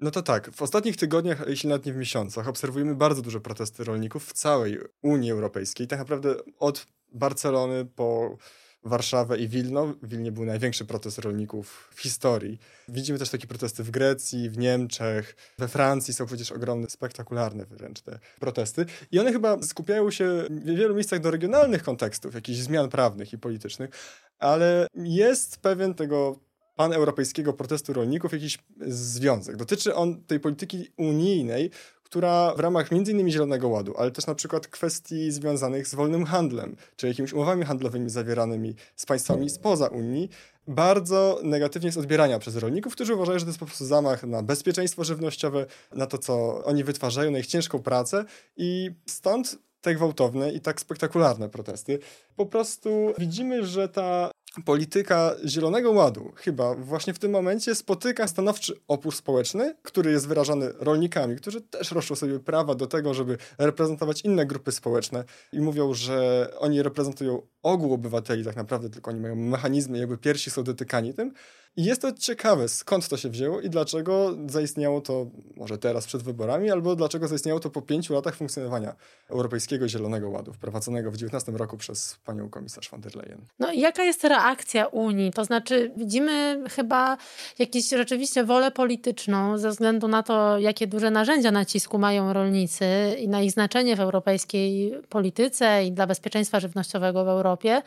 No 0.00 0.10
to 0.10 0.22
tak, 0.22 0.50
w 0.50 0.62
ostatnich 0.62 0.96
tygodniach, 0.96 1.44
jeśli 1.48 1.68
nawet 1.68 1.86
nie 1.86 1.92
w 1.92 1.96
miesiącach, 1.96 2.48
obserwujemy 2.48 2.94
bardzo 2.94 3.22
duże 3.22 3.40
protesty 3.40 3.84
rolników 3.84 4.26
w 4.26 4.32
całej 4.32 4.78
Unii 5.02 5.30
Europejskiej. 5.30 5.86
Tak 5.86 5.98
naprawdę 5.98 6.34
od 6.58 6.86
Barcelony 7.12 7.84
po 7.84 8.36
Warszawę 8.84 9.38
i 9.38 9.48
Wilno. 9.48 9.86
W 9.86 10.08
Wilnie 10.08 10.32
był 10.32 10.44
największy 10.44 10.84
protest 10.84 11.18
rolników 11.18 11.90
w 11.94 12.00
historii. 12.00 12.58
Widzimy 12.88 13.18
też 13.18 13.30
takie 13.30 13.46
protesty 13.46 13.84
w 13.84 13.90
Grecji, 13.90 14.50
w 14.50 14.58
Niemczech, 14.58 15.36
we 15.58 15.68
Francji 15.68 16.14
są 16.14 16.26
przecież 16.26 16.52
ogromne, 16.52 16.90
spektakularne 16.90 17.66
wręcz 17.66 18.00
te 18.00 18.18
protesty. 18.40 18.86
I 19.12 19.18
one 19.18 19.32
chyba 19.32 19.62
skupiają 19.62 20.10
się 20.10 20.44
w 20.50 20.64
wielu 20.64 20.94
miejscach 20.94 21.20
do 21.20 21.30
regionalnych 21.30 21.82
kontekstów, 21.82 22.34
jakichś 22.34 22.58
zmian 22.58 22.88
prawnych 22.88 23.32
i 23.32 23.38
politycznych, 23.38 23.90
ale 24.38 24.86
jest 24.94 25.56
pewien 25.56 25.94
tego 25.94 26.40
paneuropejskiego 26.76 27.52
protestu 27.52 27.92
rolników 27.92 28.32
jakiś 28.32 28.58
związek. 28.86 29.56
Dotyczy 29.56 29.94
on 29.94 30.24
tej 30.24 30.40
polityki 30.40 30.88
unijnej, 30.96 31.70
która 32.08 32.54
w 32.54 32.60
ramach 32.60 32.92
m.in. 32.92 33.30
Zielonego 33.30 33.68
Ładu, 33.68 33.94
ale 33.96 34.10
też 34.10 34.26
na 34.26 34.34
przykład 34.34 34.66
kwestii 34.66 35.32
związanych 35.32 35.88
z 35.88 35.94
wolnym 35.94 36.24
handlem, 36.24 36.76
czy 36.96 37.08
jakimiś 37.08 37.32
umowami 37.32 37.64
handlowymi 37.64 38.10
zawieranymi 38.10 38.74
z 38.96 39.06
państwami 39.06 39.50
spoza 39.50 39.86
Unii, 39.86 40.28
bardzo 40.66 41.40
negatywnie 41.42 41.86
jest 41.86 41.98
odbierania 41.98 42.38
przez 42.38 42.56
rolników, 42.56 42.92
którzy 42.92 43.14
uważają, 43.14 43.38
że 43.38 43.44
to 43.44 43.48
jest 43.48 43.58
po 43.58 43.66
prostu 43.66 43.84
zamach 43.84 44.22
na 44.22 44.42
bezpieczeństwo 44.42 45.04
żywnościowe, 45.04 45.66
na 45.94 46.06
to, 46.06 46.18
co 46.18 46.64
oni 46.64 46.84
wytwarzają, 46.84 47.30
na 47.30 47.38
ich 47.38 47.46
ciężką 47.46 47.78
pracę 47.78 48.24
i 48.56 48.90
stąd 49.06 49.58
te 49.80 49.94
gwałtowne 49.94 50.52
i 50.52 50.60
tak 50.60 50.80
spektakularne 50.80 51.48
protesty. 51.48 51.98
Po 52.36 52.46
prostu 52.46 53.14
widzimy, 53.18 53.66
że 53.66 53.88
ta 53.88 54.30
polityka 54.64 55.34
Zielonego 55.46 55.90
Ładu 55.90 56.32
chyba 56.36 56.74
właśnie 56.74 57.14
w 57.14 57.18
tym 57.18 57.30
momencie 57.30 57.74
spotyka 57.74 58.28
stanowczy 58.28 58.80
opór 58.88 59.14
społeczny, 59.14 59.76
który 59.82 60.10
jest 60.10 60.28
wyrażany 60.28 60.72
rolnikami, 60.78 61.36
którzy 61.36 61.60
też 61.60 61.92
roszczą 61.92 62.16
sobie 62.16 62.40
prawa 62.40 62.74
do 62.74 62.86
tego, 62.86 63.14
żeby 63.14 63.38
reprezentować 63.58 64.22
inne 64.22 64.46
grupy 64.46 64.72
społeczne 64.72 65.24
i 65.52 65.60
mówią, 65.60 65.94
że 65.94 66.48
oni 66.58 66.82
reprezentują 66.82 67.42
ogół 67.62 67.92
obywateli 67.92 68.44
tak 68.44 68.56
naprawdę, 68.56 68.90
tylko 68.90 69.10
oni 69.10 69.20
mają 69.20 69.36
mechanizmy, 69.36 69.98
jakby 69.98 70.18
piersi 70.18 70.50
są 70.50 70.64
dotykani 70.64 71.14
tym, 71.14 71.32
i 71.76 71.84
jest 71.84 72.02
to 72.02 72.12
ciekawe, 72.12 72.68
skąd 72.68 73.08
to 73.08 73.16
się 73.16 73.28
wzięło 73.28 73.60
i 73.60 73.70
dlaczego 73.70 74.36
zaistniało 74.46 75.00
to 75.00 75.26
może 75.56 75.78
teraz 75.78 76.06
przed 76.06 76.22
wyborami, 76.22 76.70
albo 76.70 76.96
dlaczego 76.96 77.28
zaistniało 77.28 77.60
to 77.60 77.70
po 77.70 77.82
pięciu 77.82 78.14
latach 78.14 78.36
funkcjonowania 78.36 78.94
Europejskiego 79.28 79.88
Zielonego 79.88 80.30
Ładu, 80.30 80.52
wprowadzonego 80.52 81.10
w 81.10 81.16
19 81.16 81.52
roku 81.52 81.76
przez 81.76 82.18
panią 82.24 82.50
komisarz 82.50 82.90
von 82.90 83.00
der 83.00 83.16
Leyen. 83.16 83.40
No 83.58 83.72
jaka 83.72 84.02
jest 84.02 84.24
reakcja 84.24 84.86
Unii? 84.86 85.32
To 85.32 85.44
znaczy 85.44 85.92
widzimy 85.96 86.62
chyba 86.70 87.16
jakąś 87.58 87.88
rzeczywiście 87.88 88.44
wolę 88.44 88.70
polityczną 88.70 89.58
ze 89.58 89.70
względu 89.70 90.08
na 90.08 90.22
to, 90.22 90.58
jakie 90.58 90.86
duże 90.86 91.10
narzędzia 91.10 91.50
nacisku 91.50 91.98
mają 91.98 92.32
rolnicy 92.32 92.86
i 93.18 93.28
na 93.28 93.42
ich 93.42 93.50
znaczenie 93.50 93.96
w 93.96 94.00
europejskiej 94.00 94.94
polityce 95.08 95.84
i 95.84 95.92
dla 95.92 96.06
bezpieczeństwa 96.06 96.60
żywnościowego 96.60 97.24
w 97.24 97.28
Europie. 97.28 97.82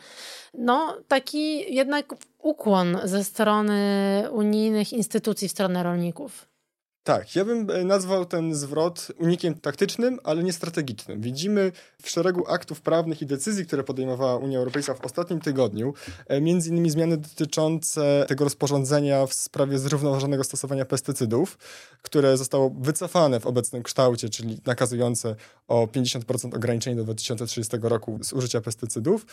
No 0.54 0.96
taki 1.08 1.74
jednak 1.74 2.14
ukłon 2.42 2.98
ze 3.04 3.24
strony 3.24 3.78
unijnych 4.30 4.92
instytucji 4.92 5.48
w 5.48 5.50
stronę 5.50 5.82
rolników. 5.82 6.52
Tak, 7.04 7.36
ja 7.36 7.44
bym 7.44 7.70
e, 7.70 7.84
nazwał 7.84 8.24
ten 8.24 8.54
zwrot 8.54 9.08
unikiem 9.18 9.54
taktycznym, 9.54 10.18
ale 10.24 10.42
nie 10.42 10.52
strategicznym. 10.52 11.20
Widzimy 11.20 11.72
w 12.02 12.10
szeregu 12.10 12.48
aktów 12.48 12.80
prawnych 12.80 13.22
i 13.22 13.26
decyzji, 13.26 13.66
które 13.66 13.84
podejmowała 13.84 14.36
Unia 14.36 14.58
Europejska 14.58 14.94
w 14.94 15.04
ostatnim 15.04 15.40
tygodniu, 15.40 15.94
e, 16.26 16.40
między 16.40 16.70
innymi 16.70 16.90
zmiany 16.90 17.16
dotyczące 17.16 18.24
tego 18.28 18.44
rozporządzenia 18.44 19.26
w 19.26 19.34
sprawie 19.34 19.78
zrównoważonego 19.78 20.44
stosowania 20.44 20.84
pestycydów, 20.84 21.58
które 22.02 22.36
zostało 22.36 22.70
wycofane 22.70 23.40
w 23.40 23.46
obecnym 23.46 23.82
kształcie, 23.82 24.28
czyli 24.28 24.60
nakazujące 24.66 25.36
o 25.68 25.86
50% 25.86 26.54
ograniczenie 26.54 26.96
do 26.96 27.04
2030 27.04 27.76
roku 27.82 28.18
zużycia 28.20 28.60
pestycydów, 28.60 29.26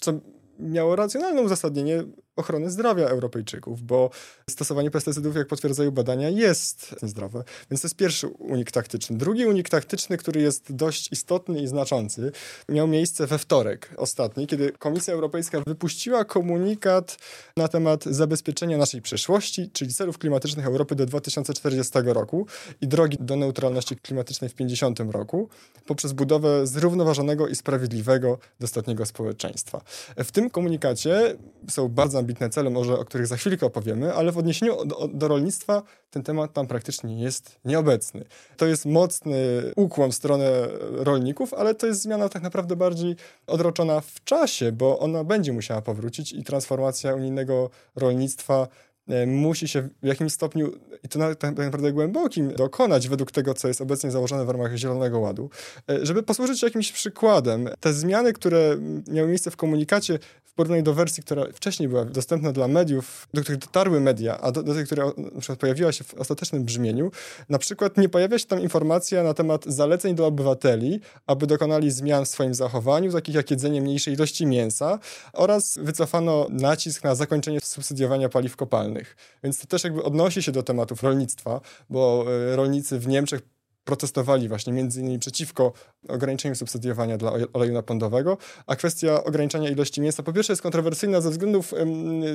co 0.00 0.12
miało 0.58 0.96
racjonalne 0.96 1.42
uzasadnienie 1.42 2.04
ochrony 2.36 2.70
zdrowia 2.70 3.08
Europejczyków, 3.08 3.82
bo 3.82 4.10
stosowanie 4.50 4.90
pestycydów, 4.90 5.36
jak 5.36 5.46
potwierdzają 5.46 5.90
badania, 5.90 6.28
jest 6.28 6.94
zdrowe. 7.02 7.44
Więc 7.70 7.80
to 7.80 7.86
jest 7.86 7.96
pierwszy 7.96 8.28
unik 8.28 8.70
taktyczny. 8.70 9.18
Drugi 9.18 9.46
unik 9.46 9.68
taktyczny, 9.68 10.16
który 10.16 10.40
jest 10.40 10.72
dość 10.72 11.12
istotny 11.12 11.62
i 11.62 11.66
znaczący, 11.66 12.32
miał 12.68 12.86
miejsce 12.86 13.26
we 13.26 13.38
wtorek 13.38 13.90
ostatni, 13.96 14.46
kiedy 14.46 14.72
Komisja 14.72 15.14
Europejska 15.14 15.60
wypuściła 15.66 16.24
komunikat 16.24 17.18
na 17.56 17.68
temat 17.68 18.04
zabezpieczenia 18.04 18.78
naszej 18.78 19.02
przyszłości, 19.02 19.70
czyli 19.72 19.94
celów 19.94 20.18
klimatycznych 20.18 20.66
Europy 20.66 20.94
do 20.94 21.06
2040 21.06 21.92
roku 22.04 22.46
i 22.80 22.88
drogi 22.88 23.16
do 23.20 23.36
neutralności 23.36 23.96
klimatycznej 23.96 24.50
w 24.50 24.54
50 24.54 25.00
roku 25.00 25.48
poprzez 25.86 26.12
budowę 26.12 26.66
zrównoważonego 26.66 27.48
i 27.48 27.54
sprawiedliwego 27.54 28.38
dostatniego 28.60 29.06
społeczeństwa. 29.06 29.80
W 30.16 30.32
tym 30.32 30.50
komunikacie 30.50 31.36
są 31.70 31.88
bardzo 31.88 32.18
ambitne 32.24 32.50
cele, 32.50 32.70
może 32.70 32.98
o 32.98 33.04
których 33.04 33.26
za 33.26 33.36
chwilkę 33.36 33.66
opowiemy, 33.66 34.14
ale 34.14 34.32
w 34.32 34.38
odniesieniu 34.38 34.84
do, 34.84 35.08
do 35.08 35.28
rolnictwa 35.28 35.82
ten 36.10 36.22
temat 36.22 36.52
tam 36.52 36.66
praktycznie 36.66 37.22
jest 37.22 37.60
nieobecny. 37.64 38.24
To 38.56 38.66
jest 38.66 38.86
mocny 38.86 39.36
ukłon 39.76 40.10
w 40.10 40.14
stronę 40.14 40.50
rolników, 40.90 41.54
ale 41.54 41.74
to 41.74 41.86
jest 41.86 42.02
zmiana 42.02 42.28
tak 42.28 42.42
naprawdę 42.42 42.76
bardziej 42.76 43.16
odroczona 43.46 44.00
w 44.00 44.24
czasie, 44.24 44.72
bo 44.72 44.98
ona 44.98 45.24
będzie 45.24 45.52
musiała 45.52 45.82
powrócić 45.82 46.32
i 46.32 46.44
transformacja 46.44 47.14
unijnego 47.14 47.70
rolnictwa 47.96 48.68
E, 49.08 49.26
musi 49.26 49.68
się 49.68 49.88
w 50.02 50.06
jakimś 50.06 50.32
stopniu, 50.32 50.72
i 51.02 51.08
to 51.08 51.18
nawet 51.18 51.38
tak 51.38 51.56
naprawdę 51.56 51.92
głębokim, 51.92 52.52
dokonać 52.52 53.08
według 53.08 53.32
tego, 53.32 53.54
co 53.54 53.68
jest 53.68 53.80
obecnie 53.80 54.10
założone 54.10 54.44
w 54.44 54.48
ramach 54.48 54.76
Zielonego 54.76 55.20
Ładu, 55.20 55.50
e, 55.90 56.06
żeby 56.06 56.22
posłużyć 56.22 56.62
jakimś 56.62 56.92
przykładem. 56.92 57.68
Te 57.80 57.92
zmiany, 57.92 58.32
które 58.32 58.76
miały 59.08 59.28
miejsce 59.28 59.50
w 59.50 59.56
komunikacie 59.56 60.18
w 60.54 60.56
porównaniu 60.56 60.82
do 60.82 60.94
wersji, 60.94 61.22
która 61.22 61.44
wcześniej 61.54 61.88
była 61.88 62.04
dostępna 62.04 62.52
dla 62.52 62.68
mediów, 62.68 63.28
do 63.34 63.42
których 63.42 63.60
dotarły 63.60 64.00
media, 64.00 64.40
a 64.40 64.52
do, 64.52 64.62
do 64.62 64.74
tej, 64.74 64.86
która 64.86 65.06
na 65.34 65.40
przykład 65.40 65.58
pojawiła 65.58 65.92
się 65.92 66.04
w 66.04 66.14
ostatecznym 66.14 66.64
brzmieniu, 66.64 67.10
na 67.48 67.58
przykład 67.58 67.96
nie 67.96 68.08
pojawia 68.08 68.38
się 68.38 68.46
tam 68.46 68.60
informacja 68.60 69.22
na 69.22 69.34
temat 69.34 69.64
zaleceń 69.64 70.14
do 70.14 70.26
obywateli, 70.26 71.00
aby 71.26 71.46
dokonali 71.46 71.90
zmian 71.90 72.24
w 72.24 72.28
swoim 72.28 72.54
zachowaniu, 72.54 73.12
takich 73.12 73.34
jak 73.34 73.50
jedzenie 73.50 73.80
mniejszej 73.80 74.14
ilości 74.14 74.46
mięsa 74.46 74.98
oraz 75.32 75.78
wycofano 75.82 76.46
nacisk 76.50 77.04
na 77.04 77.14
zakończenie 77.14 77.58
subsydiowania 77.62 78.28
paliw 78.28 78.56
kopalnych. 78.56 79.16
Więc 79.44 79.58
to 79.58 79.66
też 79.66 79.84
jakby 79.84 80.02
odnosi 80.02 80.42
się 80.42 80.52
do 80.52 80.62
tematów 80.62 81.02
rolnictwa, 81.02 81.60
bo 81.90 82.24
e, 82.52 82.56
rolnicy 82.56 82.98
w 82.98 83.08
Niemczech 83.08 83.40
protestowali 83.84 84.48
właśnie 84.48 84.72
między 84.72 85.00
innymi 85.00 85.18
przeciwko 85.18 85.72
ograniczeniu 86.08 86.54
subsydiowania 86.54 87.16
dla 87.18 87.32
oleju 87.52 87.72
napędowego, 87.72 88.38
a 88.66 88.76
kwestia 88.76 89.24
ograniczania 89.24 89.70
ilości 89.70 90.00
mięsa 90.00 90.22
po 90.22 90.32
pierwsze 90.32 90.52
jest 90.52 90.62
kontrowersyjna 90.62 91.20
ze 91.20 91.30
względów, 91.30 91.74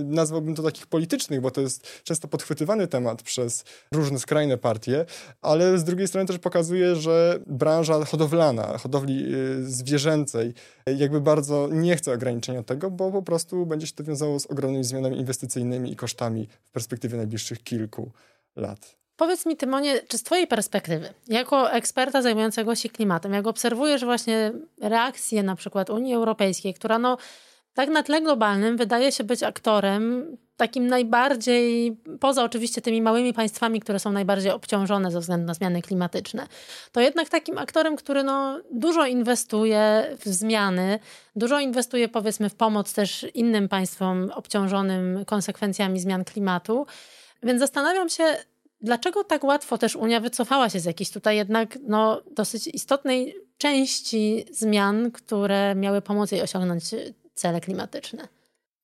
nazwałbym 0.04 0.56
to 0.56 0.64
takich 0.64 0.88
politycznych, 0.88 1.42
bo 1.42 1.52
to 1.52 1.62
jest 1.62 2.04
często 2.04 2.28
podchwytywany 2.28 2.88
temat 2.88 3.24
przez 3.24 3.64
różne 3.94 4.20
skrajne 4.20 4.58
partie, 4.58 5.06
ale 5.42 5.78
z 5.78 5.84
drugiej 5.84 6.08
strony 6.08 6.28
też 6.28 6.40
pokazuje, 6.40 6.96
że 6.96 7.40
branża 7.48 8.06
hodowlana, 8.06 8.78
hodowli 8.78 9.36
y, 9.36 9.72
zwierzęcej 9.72 10.54
jakby 10.98 11.22
bardzo 11.22 11.70
nie 11.72 11.96
chce 11.96 12.14
ograniczenia 12.14 12.64
tego, 12.64 12.92
bo 12.92 13.12
po 13.12 13.22
prostu 13.22 13.66
będzie 13.66 13.88
się 13.88 13.94
to 13.94 14.04
wiązało 14.04 14.40
z 14.40 14.46
ogromnymi 14.46 14.84
zmianami 14.84 15.18
inwestycyjnymi 15.18 15.92
i 15.92 15.96
kosztami 15.96 16.48
w 16.64 16.72
perspektywie 16.72 17.18
najbliższych 17.18 17.64
kilku 17.64 18.12
lat. 18.56 18.99
Powiedz 19.20 19.46
mi, 19.46 19.58
Tymonie, 19.58 20.02
czy 20.08 20.18
z 20.18 20.24
Twojej 20.24 20.48
perspektywy, 20.48 21.14
jako 21.28 21.72
eksperta 21.72 22.22
zajmującego 22.22 22.76
się 22.76 22.90
klimatem, 22.90 23.34
jak 23.34 23.48
obserwujesz 23.48 24.06
właśnie 24.06 24.52
reakcję 24.82 25.44
na 25.44 25.56
przykład 25.56 25.90
Unii 25.90 26.14
Europejskiej, 26.14 26.74
która 26.74 27.00
no 27.00 27.18
tak 27.74 27.90
na 27.90 28.04
tle 28.04 28.22
globalnym 28.22 28.78
wydaje 28.78 29.12
się 29.12 29.24
być 29.24 29.44
aktorem 29.44 30.38
takim 30.58 30.88
najbardziej, 30.88 31.98
poza 32.20 32.44
oczywiście 32.44 32.82
tymi 32.82 33.02
małymi 33.02 33.34
państwami, 33.34 33.80
które 33.80 34.00
są 34.00 34.12
najbardziej 34.12 34.52
obciążone 34.52 35.12
ze 35.12 35.20
względu 35.20 35.48
na 35.48 35.54
zmiany 35.54 35.82
klimatyczne, 35.82 36.48
to 36.92 37.02
jednak 37.02 37.30
takim 37.30 37.58
aktorem, 37.58 37.96
który 37.96 38.24
no, 38.24 38.62
dużo 38.72 39.06
inwestuje 39.06 40.04
w 40.20 40.30
zmiany, 40.30 41.00
dużo 41.36 41.60
inwestuje 41.60 42.10
powiedzmy 42.10 42.50
w 42.50 42.56
pomoc 42.56 42.94
też 42.94 43.26
innym 43.34 43.70
państwom 43.70 44.32
obciążonym 44.36 45.26
konsekwencjami 45.26 46.00
zmian 46.00 46.26
klimatu. 46.26 46.86
Więc 47.44 47.60
zastanawiam 47.60 48.10
się, 48.10 48.24
Dlaczego 48.82 49.24
tak 49.24 49.44
łatwo 49.44 49.78
też 49.78 49.96
Unia 49.96 50.20
wycofała 50.20 50.70
się 50.70 50.80
z 50.80 50.86
jakiejś 50.86 51.10
tutaj 51.12 51.38
jednak 51.38 51.78
no, 51.88 52.22
dosyć 52.32 52.68
istotnej 52.68 53.36
części 53.58 54.46
zmian, 54.52 55.12
które 55.12 55.76
miały 55.76 56.02
pomóc 56.02 56.32
jej 56.32 56.42
osiągnąć 56.42 56.84
cele 57.34 57.62
klimatyczne? 57.62 58.28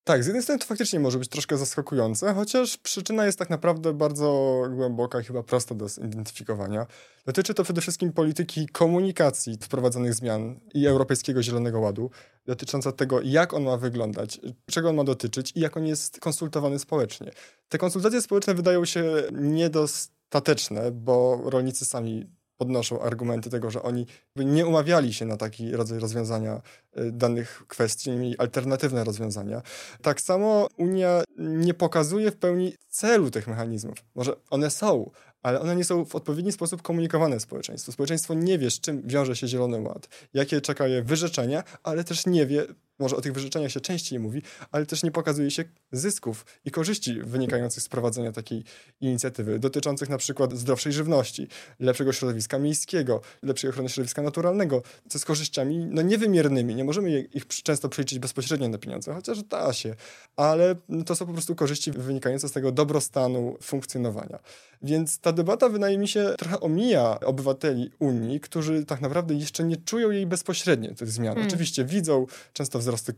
Tak, 0.07 0.23
z 0.23 0.27
jednej 0.27 0.43
strony 0.43 0.59
to 0.59 0.65
faktycznie 0.65 0.99
może 0.99 1.19
być 1.19 1.29
troszkę 1.29 1.57
zaskakujące, 1.57 2.33
chociaż 2.33 2.77
przyczyna 2.77 3.25
jest 3.25 3.39
tak 3.39 3.49
naprawdę 3.49 3.93
bardzo 3.93 4.61
głęboka 4.71 5.21
chyba 5.21 5.43
prosta 5.43 5.75
do 5.75 5.89
zidentyfikowania. 5.89 6.85
Dotyczy 7.25 7.53
to 7.53 7.63
przede 7.63 7.81
wszystkim 7.81 8.13
polityki 8.13 8.67
komunikacji 8.67 9.57
wprowadzonych 9.61 10.13
zmian 10.13 10.59
i 10.73 10.87
Europejskiego 10.87 11.43
Zielonego 11.43 11.79
Ładu, 11.79 12.11
dotycząca 12.45 12.91
tego, 12.91 13.21
jak 13.21 13.53
on 13.53 13.63
ma 13.63 13.77
wyglądać, 13.77 14.39
czego 14.71 14.89
on 14.89 14.95
ma 14.95 15.03
dotyczyć 15.03 15.51
i 15.55 15.59
jak 15.59 15.77
on 15.77 15.85
jest 15.85 16.19
konsultowany 16.19 16.79
społecznie. 16.79 17.31
Te 17.69 17.77
konsultacje 17.77 18.21
społeczne 18.21 18.53
wydają 18.53 18.85
się 18.85 19.03
niedostateczne, 19.31 20.91
bo 20.91 21.41
rolnicy 21.45 21.85
sami 21.85 22.25
podnoszą 22.57 23.01
argumenty 23.01 23.49
tego, 23.49 23.71
że 23.71 23.83
oni 23.83 24.05
nie 24.35 24.65
umawiali 24.65 25.13
się 25.13 25.25
na 25.25 25.37
taki 25.37 25.71
rodzaj 25.71 25.99
rozwiązania 25.99 26.61
y, 26.97 27.11
danych 27.11 27.63
kwestii, 27.67 28.11
nie 28.11 28.17
mieli 28.17 28.37
alternatywne 28.37 29.03
rozwiązania. 29.03 29.61
Tak 30.01 30.21
samo 30.21 30.67
Unia 30.77 31.23
nie 31.37 31.73
pokazuje 31.73 32.31
w 32.31 32.37
pełni 32.37 32.73
celu 32.89 33.31
tych 33.31 33.47
mechanizmów. 33.47 33.97
Może 34.15 34.35
one 34.49 34.71
są, 34.71 35.11
ale 35.43 35.61
one 35.61 35.75
nie 35.75 35.83
są 35.83 36.05
w 36.05 36.15
odpowiedni 36.15 36.51
sposób 36.51 36.81
komunikowane 36.81 37.39
społeczeństwu. 37.39 37.91
Społeczeństwo 37.91 38.33
nie 38.33 38.57
wie, 38.59 38.71
z 38.71 38.79
czym 38.79 39.01
wiąże 39.05 39.35
się 39.35 39.47
Zielony 39.47 39.81
Ład, 39.81 40.07
jakie 40.33 40.61
czeka 40.61 40.87
je 40.87 41.03
wyrzeczenia, 41.03 41.63
ale 41.83 42.03
też 42.03 42.25
nie 42.25 42.45
wie, 42.45 42.65
może 42.99 43.15
o 43.15 43.21
tych 43.21 43.34
wyrzeczeniach 43.34 43.71
się 43.71 43.79
częściej 43.79 44.19
mówi, 44.19 44.41
ale 44.71 44.86
też 44.86 45.03
nie 45.03 45.12
pokazuje 45.12 45.51
się 45.51 45.63
zysków 45.91 46.45
i 46.65 46.71
korzyści 46.71 47.21
wynikających 47.21 47.84
z 47.84 47.89
prowadzenia 47.89 48.31
takiej 48.31 48.63
inicjatywy, 49.01 49.60
dotyczących 49.60 50.10
na 50.10 50.17
przykład 50.17 50.53
zdrowszej 50.53 50.93
żywności, 50.93 51.47
lepszego 51.79 52.13
środowiska 52.13 52.60
miejskiego, 52.60 53.21
lepszej 53.43 53.69
ochrony 53.69 53.89
środowiska 53.89 54.21
naturalnego, 54.21 54.81
co 55.10 55.19
z 55.19 55.25
korzyściami 55.25 55.86
no, 55.86 56.01
niewymiernymi. 56.01 56.75
Nie 56.75 56.84
możemy 56.84 57.19
ich 57.19 57.47
często 57.47 57.89
przeliczyć 57.89 58.19
bezpośrednio 58.19 58.69
na 58.69 58.77
pieniądze, 58.77 59.13
chociaż 59.13 59.43
da 59.43 59.73
się, 59.73 59.95
ale 60.36 60.75
to 61.05 61.15
są 61.15 61.25
po 61.25 61.34
prostu 61.34 61.55
korzyści 61.55 61.91
wynikające 61.91 62.49
z 62.49 62.51
tego 62.51 62.71
dobrostanu 62.71 63.58
funkcjonowania. 63.62 64.39
Więc 64.81 65.19
ta 65.19 65.31
debata, 65.31 65.69
wydaje 65.69 65.97
mi 65.97 66.08
się, 66.08 66.34
trochę 66.38 66.60
omija 66.60 67.19
obywateli 67.19 67.89
Unii, 67.99 68.39
którzy 68.39 68.86
tak 68.86 69.01
naprawdę 69.01 69.34
jeszcze 69.34 69.63
nie 69.63 69.77
czują 69.77 70.12
jej 70.12 70.25
bezpośrednio, 70.25 70.95
tych 70.95 71.12
zmian. 71.12 71.34
Hmm. 71.34 71.47
Oczywiście 71.47 71.86
widzą 71.86 72.25
często 72.53 72.79
w 72.79 72.84
wzrosty 72.85 73.13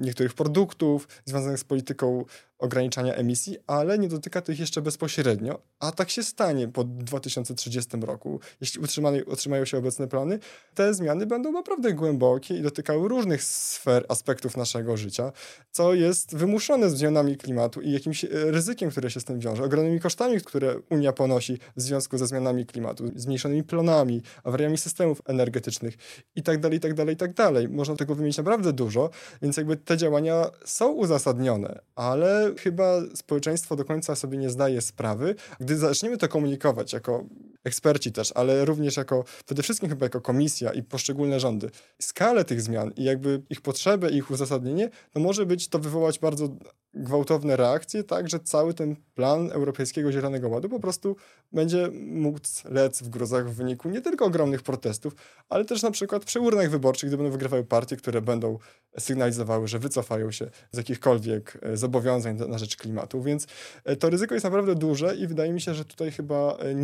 niektórych 0.00 0.34
produktów 0.34 1.08
związanych 1.24 1.58
z 1.58 1.64
polityką 1.64 2.24
ograniczania 2.60 3.14
emisji, 3.14 3.56
ale 3.66 3.98
nie 3.98 4.08
dotyka 4.08 4.40
tych 4.40 4.60
jeszcze 4.60 4.82
bezpośrednio, 4.82 5.60
a 5.78 5.92
tak 5.92 6.10
się 6.10 6.22
stanie 6.22 6.68
po 6.68 6.84
2030 6.84 7.90
roku. 8.00 8.40
Jeśli 8.60 8.80
utrzymają 9.26 9.64
się 9.64 9.78
obecne 9.78 10.08
plany, 10.08 10.38
te 10.74 10.94
zmiany 10.94 11.26
będą 11.26 11.52
naprawdę 11.52 11.92
głębokie 11.92 12.56
i 12.56 12.62
dotykały 12.62 13.08
różnych 13.08 13.42
sfer, 13.42 14.04
aspektów 14.08 14.56
naszego 14.56 14.96
życia, 14.96 15.32
co 15.70 15.94
jest 15.94 16.36
wymuszone 16.36 16.90
zmianami 16.90 17.36
klimatu 17.36 17.80
i 17.80 17.92
jakimś 17.92 18.24
e, 18.24 18.28
ryzykiem, 18.32 18.90
które 18.90 19.10
się 19.10 19.20
z 19.20 19.24
tym 19.24 19.40
wiąże, 19.40 19.64
ogromnymi 19.64 20.00
kosztami, 20.00 20.40
które 20.40 20.80
Unia 20.90 21.12
ponosi 21.12 21.58
w 21.76 21.82
związku 21.82 22.18
ze 22.18 22.26
zmianami 22.26 22.66
klimatu, 22.66 23.04
zmniejszonymi 23.16 23.64
plonami, 23.64 24.22
awariami 24.44 24.78
systemów 24.78 25.22
energetycznych 25.26 25.94
itd., 26.36 26.68
itd., 26.72 27.04
itd. 27.08 27.68
Można 27.68 27.96
tego 27.96 28.14
wymienić 28.14 28.36
naprawdę 28.36 28.72
dużo, 28.72 29.09
więc 29.42 29.56
jakby 29.56 29.76
te 29.76 29.96
działania 29.96 30.46
są 30.64 30.92
uzasadnione, 30.92 31.80
ale 31.94 32.54
chyba 32.58 33.00
społeczeństwo 33.14 33.76
do 33.76 33.84
końca 33.84 34.14
sobie 34.14 34.38
nie 34.38 34.50
zdaje 34.50 34.80
sprawy. 34.80 35.34
Gdy 35.60 35.76
zaczniemy 35.76 36.16
to 36.16 36.28
komunikować 36.28 36.92
jako 36.92 37.24
eksperci 37.64 38.12
też, 38.12 38.32
ale 38.34 38.64
również 38.64 38.96
jako, 38.96 39.24
przede 39.46 39.62
wszystkim 39.62 39.88
chyba 39.88 40.06
jako 40.06 40.20
komisja 40.20 40.72
i 40.72 40.82
poszczególne 40.82 41.40
rządy, 41.40 41.70
skalę 42.02 42.44
tych 42.44 42.62
zmian 42.62 42.92
i 42.96 43.04
jakby 43.04 43.42
ich 43.50 43.60
potrzebę, 43.60 44.10
ich 44.10 44.30
uzasadnienie, 44.30 44.90
to 45.12 45.20
może 45.20 45.46
być 45.46 45.68
to 45.68 45.78
wywołać 45.78 46.18
bardzo 46.18 46.48
gwałtowne 46.94 47.56
reakcje, 47.56 48.04
tak, 48.04 48.28
że 48.28 48.40
cały 48.40 48.74
ten 48.74 48.96
plan 49.14 49.50
Europejskiego 49.52 50.12
Zielonego 50.12 50.48
Ładu 50.48 50.68
po 50.68 50.80
prostu 50.80 51.16
będzie 51.52 51.90
mógł 51.92 52.38
lec 52.64 53.02
w 53.02 53.08
gruzach 53.08 53.50
w 53.50 53.54
wyniku 53.54 53.88
nie 53.88 54.00
tylko 54.00 54.24
ogromnych 54.24 54.62
protestów, 54.62 55.14
ale 55.48 55.64
też 55.64 55.82
na 55.82 55.90
przykład 55.90 56.24
przy 56.24 56.40
urnach 56.40 56.70
wyborczych, 56.70 57.10
gdy 57.10 57.16
będą 57.16 57.32
wygrywały 57.32 57.64
partie, 57.64 57.96
które 57.96 58.22
będą 58.22 58.58
sygnalizowały, 58.98 59.68
że 59.68 59.78
wycofają 59.78 60.30
się 60.30 60.50
z 60.72 60.76
jakichkolwiek 60.76 61.58
e, 61.62 61.76
zobowiązań 61.76 62.36
na 62.48 62.58
rzecz 62.58 62.76
klimatu, 62.76 63.22
więc 63.22 63.46
e, 63.84 63.96
to 63.96 64.10
ryzyko 64.10 64.34
jest 64.34 64.44
naprawdę 64.44 64.74
duże 64.74 65.16
i 65.16 65.26
wydaje 65.26 65.52
mi 65.52 65.60
się, 65.60 65.74
że 65.74 65.84
tutaj 65.84 66.10
chyba 66.10 66.56
e, 66.56 66.74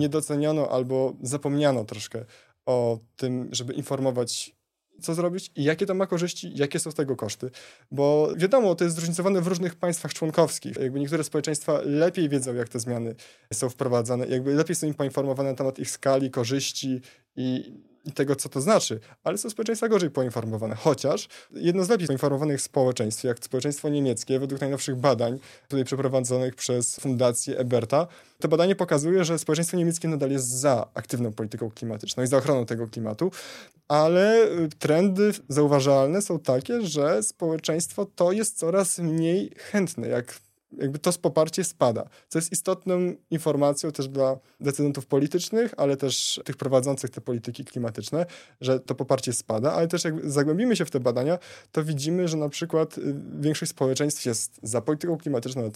albo 0.70 1.16
zapomniano 1.22 1.84
troszkę 1.84 2.24
o 2.66 2.98
tym, 3.16 3.48
żeby 3.52 3.72
informować 3.72 4.56
co 5.00 5.14
zrobić 5.14 5.50
i 5.56 5.64
jakie 5.64 5.86
to 5.86 5.94
ma 5.94 6.06
korzyści, 6.06 6.52
jakie 6.54 6.78
są 6.78 6.90
z 6.90 6.94
tego 6.94 7.16
koszty. 7.16 7.50
Bo 7.90 8.28
wiadomo, 8.36 8.74
to 8.74 8.84
jest 8.84 8.96
zróżnicowane 8.96 9.40
w 9.40 9.46
różnych 9.46 9.74
państwach 9.74 10.14
członkowskich. 10.14 10.76
Jakby 10.76 11.00
niektóre 11.00 11.24
społeczeństwa 11.24 11.80
lepiej 11.84 12.28
wiedzą, 12.28 12.54
jak 12.54 12.68
te 12.68 12.80
zmiany 12.80 13.14
są 13.52 13.68
wprowadzane, 13.68 14.26
jakby 14.26 14.54
lepiej 14.54 14.76
są 14.76 14.86
im 14.86 14.94
poinformowane 14.94 15.50
na 15.50 15.56
temat 15.56 15.78
ich 15.78 15.90
skali, 15.90 16.30
korzyści 16.30 17.00
i 17.36 17.72
i 18.06 18.12
tego, 18.12 18.36
co 18.36 18.48
to 18.48 18.60
znaczy, 18.60 19.00
ale 19.24 19.38
są 19.38 19.50
społeczeństwa 19.50 19.88
gorzej 19.88 20.10
poinformowane. 20.10 20.74
Chociaż 20.74 21.28
jedno 21.50 21.84
z 21.84 21.88
lepiej 21.88 22.06
poinformowanych 22.06 22.60
społeczeństw, 22.60 23.24
jak 23.24 23.44
społeczeństwo 23.44 23.88
niemieckie, 23.88 24.40
według 24.40 24.60
najnowszych 24.60 24.96
badań, 24.96 25.38
tutaj 25.68 25.84
przeprowadzonych 25.84 26.54
przez 26.54 26.96
Fundację 26.96 27.58
Eberta, 27.58 28.06
to 28.40 28.48
badanie 28.48 28.76
pokazuje, 28.76 29.24
że 29.24 29.38
społeczeństwo 29.38 29.76
niemieckie 29.76 30.08
nadal 30.08 30.30
jest 30.30 30.48
za 30.48 30.86
aktywną 30.94 31.32
polityką 31.32 31.70
klimatyczną 31.70 32.22
i 32.22 32.26
za 32.26 32.36
ochroną 32.36 32.66
tego 32.66 32.88
klimatu, 32.88 33.30
ale 33.88 34.44
y, 34.44 34.68
trendy 34.78 35.32
zauważalne 35.48 36.22
są 36.22 36.38
takie, 36.38 36.82
że 36.82 37.22
społeczeństwo 37.22 38.06
to 38.16 38.32
jest 38.32 38.58
coraz 38.58 38.98
mniej 38.98 39.50
chętne, 39.56 40.08
jak 40.08 40.34
jakby 40.72 40.98
to 40.98 41.12
poparcie 41.12 41.64
spada, 41.64 42.08
co 42.28 42.38
jest 42.38 42.52
istotną 42.52 43.14
informacją 43.30 43.92
też 43.92 44.08
dla 44.08 44.38
decydentów 44.60 45.06
politycznych, 45.06 45.74
ale 45.76 45.96
też 45.96 46.40
tych 46.44 46.56
prowadzących 46.56 47.10
te 47.10 47.20
polityki 47.20 47.64
klimatyczne, 47.64 48.26
że 48.60 48.80
to 48.80 48.94
poparcie 48.94 49.32
spada, 49.32 49.72
ale 49.72 49.88
też 49.88 50.04
jak 50.04 50.30
zagłębimy 50.30 50.76
się 50.76 50.84
w 50.84 50.90
te 50.90 51.00
badania, 51.00 51.38
to 51.72 51.84
widzimy, 51.84 52.28
że 52.28 52.36
na 52.36 52.48
przykład 52.48 52.98
y, 52.98 53.14
większość 53.40 53.70
społeczeństw 53.70 54.26
jest 54.26 54.60
za 54.62 54.80
polityką 54.80 55.18
klimatyczną 55.18 55.70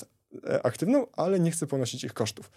e, 0.46 0.66
aktywną, 0.66 1.06
ale 1.12 1.40
nie 1.40 1.50
chce 1.50 1.66
ponosić 1.66 2.04
ich 2.04 2.12
kosztów 2.12 2.50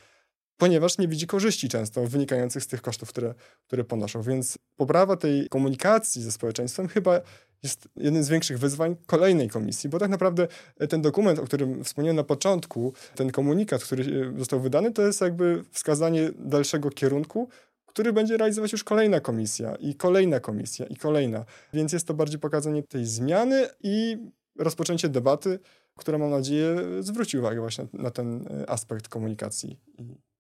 ponieważ 0.58 0.98
nie 0.98 1.08
widzi 1.08 1.28
korzyści 1.28 1.70
często 1.70 2.08
wynikających 2.08 2.64
z 2.64 2.68
tych 2.68 2.82
kosztów, 2.82 3.10
które, 3.10 3.34
które 3.68 3.84
ponoszą. 3.84 4.22
Więc 4.22 4.58
poprawa 4.76 5.18
tej 5.18 5.50
komunikacji 5.50 6.22
ze 6.22 6.32
społeczeństwem 6.32 6.88
chyba 6.88 7.22
jest 7.64 7.88
jednym 7.96 8.24
z 8.24 8.30
większych 8.30 8.60
wyzwań 8.60 8.96
kolejnej 9.06 9.50
komisji, 9.50 9.90
bo 9.90 10.00
tak 10.00 10.10
naprawdę 10.10 10.48
ten 10.90 11.02
dokument, 11.02 11.40
o 11.40 11.44
którym 11.44 11.84
wspomniałem 11.84 12.16
na 12.16 12.24
początku, 12.24 12.94
ten 13.16 13.32
komunikat, 13.32 13.84
który 13.84 14.34
został 14.38 14.60
wydany, 14.60 14.92
to 14.92 15.02
jest 15.02 15.22
jakby 15.22 15.64
wskazanie 15.72 16.32
dalszego 16.36 16.90
kierunku, 16.90 17.50
który 17.86 18.14
będzie 18.14 18.38
realizować 18.38 18.72
już 18.72 18.84
kolejna 18.84 19.20
komisja 19.20 19.76
i 19.76 19.96
kolejna 19.96 20.40
komisja 20.40 20.86
i 20.86 20.96
kolejna. 20.96 21.46
Więc 21.74 21.94
jest 21.94 22.08
to 22.08 22.14
bardziej 22.14 22.40
pokazanie 22.40 22.84
tej 22.84 23.06
zmiany 23.06 23.68
i 23.84 24.18
rozpoczęcie 24.60 25.10
debaty, 25.10 25.60
która 25.98 26.18
mam 26.18 26.30
nadzieję 26.30 26.76
zwróci 27.00 27.38
uwagę 27.38 27.60
właśnie 27.60 27.88
na 27.94 28.12
ten 28.12 28.46
aspekt 28.68 29.08
komunikacji 29.08 29.80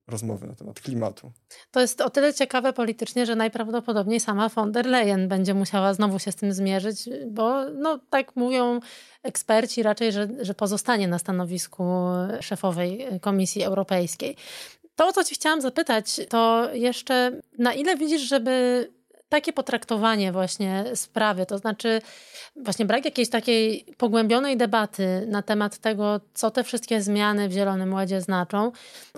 rozmowy 0.07 0.47
na 0.47 0.55
temat 0.55 0.81
klimatu. 0.81 1.31
To 1.71 1.81
jest 1.81 2.01
o 2.01 2.09
tyle 2.09 2.33
ciekawe 2.33 2.73
politycznie, 2.73 3.25
że 3.25 3.35
najprawdopodobniej 3.35 4.19
sama 4.19 4.49
von 4.49 4.71
der 4.71 4.85
Leyen 4.85 5.27
będzie 5.27 5.53
musiała 5.53 5.93
znowu 5.93 6.19
się 6.19 6.31
z 6.31 6.35
tym 6.35 6.53
zmierzyć, 6.53 7.09
bo 7.27 7.69
no, 7.69 7.99
tak 8.09 8.35
mówią 8.35 8.79
eksperci 9.23 9.83
raczej, 9.83 10.11
że, 10.11 10.27
że 10.41 10.53
pozostanie 10.53 11.07
na 11.07 11.19
stanowisku 11.19 11.83
szefowej 12.39 13.07
Komisji 13.21 13.63
Europejskiej. 13.63 14.35
To, 14.95 15.07
o 15.07 15.13
co 15.13 15.23
Ci 15.23 15.35
chciałam 15.35 15.61
zapytać, 15.61 16.21
to 16.29 16.69
jeszcze 16.73 17.41
na 17.57 17.73
ile 17.73 17.97
widzisz, 17.97 18.21
żeby 18.21 18.87
takie 19.33 19.53
potraktowanie 19.53 20.31
właśnie 20.31 20.85
sprawy, 20.95 21.45
to 21.45 21.57
znaczy 21.57 22.01
właśnie 22.55 22.85
brak 22.85 23.05
jakiejś 23.05 23.29
takiej 23.29 23.85
pogłębionej 23.97 24.57
debaty 24.57 25.25
na 25.27 25.41
temat 25.41 25.77
tego, 25.77 26.19
co 26.33 26.51
te 26.51 26.63
wszystkie 26.63 27.01
zmiany 27.01 27.49
w 27.49 27.51
Zielonym 27.51 27.93
Ładzie 27.93 28.21
znaczą, 28.21 28.71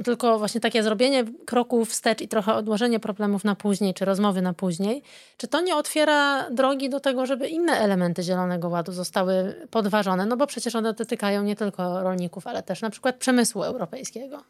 tylko 0.04 0.39
właśnie 0.39 0.62
takie 0.62 0.84
zrobienie 0.84 1.23
kroków 1.45 1.89
wstecz 1.89 2.21
i 2.21 2.28
trochę 2.28 2.54
odłożenie 2.54 2.99
problemów 2.99 3.43
na 3.43 3.56
później, 3.56 3.93
czy 3.93 4.06
rozmowy 4.06 4.41
na 4.41 4.54
później, 4.54 5.04
czy 5.38 5.47
to 5.47 5.62
nie 5.62 5.75
otwiera 5.75 6.49
drogi 6.49 6.89
do 6.89 6.99
tego, 6.99 7.25
żeby 7.25 7.47
inne 7.47 7.73
elementy 7.73 8.23
Zielonego 8.23 8.69
Ładu 8.69 8.91
zostały 8.91 9.67
podważone, 9.71 10.25
no 10.25 10.38
bo 10.38 10.47
przecież 10.47 10.75
one 10.75 10.93
dotykają 10.93 11.43
nie 11.43 11.56
tylko 11.56 12.04
rolników, 12.04 12.47
ale 12.47 12.63
też 12.63 12.82
na 12.82 12.89
przykład 12.89 13.15
przemysłu 13.15 13.63
europejskiego. 13.63 14.43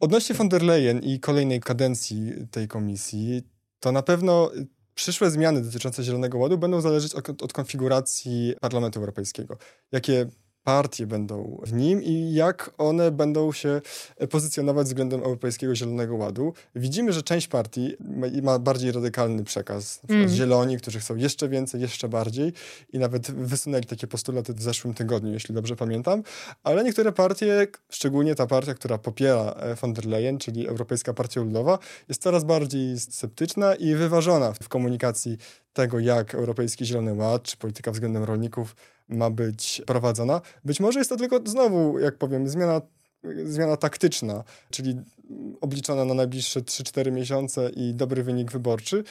Odnośnie 0.00 0.34
von 0.34 0.48
der 0.48 0.62
Leyen 0.62 0.98
i 0.98 1.20
kolejnej 1.20 1.60
kadencji 1.60 2.32
tej 2.50 2.68
komisji, 2.68 3.42
to 3.80 3.92
na 3.92 4.02
pewno 4.02 4.50
Przyszłe 4.94 5.30
zmiany 5.30 5.62
dotyczące 5.62 6.02
Zielonego 6.02 6.38
Ładu 6.38 6.58
będą 6.58 6.80
zależeć 6.80 7.14
od, 7.14 7.42
od 7.42 7.52
konfiguracji 7.52 8.54
Parlamentu 8.60 9.00
Europejskiego. 9.00 9.58
Jakie 9.92 10.26
partie 10.64 11.06
będą 11.06 11.60
w 11.62 11.72
nim 11.72 12.02
i 12.02 12.34
jak 12.34 12.70
one 12.78 13.10
będą 13.10 13.52
się 13.52 13.80
pozycjonować 14.30 14.86
względem 14.86 15.22
Europejskiego 15.22 15.74
Zielonego 15.74 16.16
Ładu. 16.16 16.52
Widzimy, 16.74 17.12
że 17.12 17.22
część 17.22 17.48
partii 17.48 17.96
ma 18.42 18.58
bardziej 18.58 18.92
radykalny 18.92 19.44
przekaz. 19.44 20.00
Na 20.08 20.14
mm. 20.14 20.28
Zieloni, 20.28 20.76
którzy 20.76 21.00
chcą 21.00 21.16
jeszcze 21.16 21.48
więcej, 21.48 21.80
jeszcze 21.80 22.08
bardziej 22.08 22.52
i 22.92 22.98
nawet 22.98 23.30
wysunęli 23.30 23.84
takie 23.84 24.06
postulaty 24.06 24.54
w 24.54 24.62
zeszłym 24.62 24.94
tygodniu, 24.94 25.32
jeśli 25.32 25.54
dobrze 25.54 25.76
pamiętam. 25.76 26.22
Ale 26.62 26.84
niektóre 26.84 27.12
partie, 27.12 27.66
szczególnie 27.90 28.34
ta 28.34 28.46
partia, 28.46 28.74
która 28.74 28.98
popiera 28.98 29.54
e, 29.56 29.74
von 29.74 29.92
der 29.92 30.06
Leyen, 30.06 30.38
czyli 30.38 30.68
Europejska 30.68 31.14
Partia 31.14 31.40
Ludowa, 31.40 31.78
jest 32.08 32.22
coraz 32.22 32.44
bardziej 32.44 33.00
sceptyczna 33.00 33.74
i 33.74 33.94
wyważona 33.94 34.52
w 34.52 34.68
komunikacji 34.68 35.38
tego, 35.72 35.98
jak 35.98 36.34
Europejski 36.34 36.86
Zielony 36.86 37.14
Ład, 37.14 37.42
czy 37.42 37.56
polityka 37.56 37.90
względem 37.90 38.24
rolników 38.24 38.76
ma 39.08 39.30
być 39.30 39.82
prowadzona. 39.86 40.40
Być 40.64 40.80
może 40.80 40.98
jest 40.98 41.10
to 41.10 41.16
tylko 41.16 41.40
znowu, 41.44 41.98
jak 41.98 42.18
powiem, 42.18 42.48
zmiana, 42.48 42.80
zmiana 43.44 43.76
taktyczna, 43.76 44.44
czyli 44.70 44.96
obliczona 45.60 46.04
na 46.04 46.14
najbliższe 46.14 46.60
3-4 46.60 47.12
miesiące 47.12 47.70
i 47.70 47.94
dobry 47.94 48.22
wynik 48.22 48.52
wyborczy, 48.52 49.04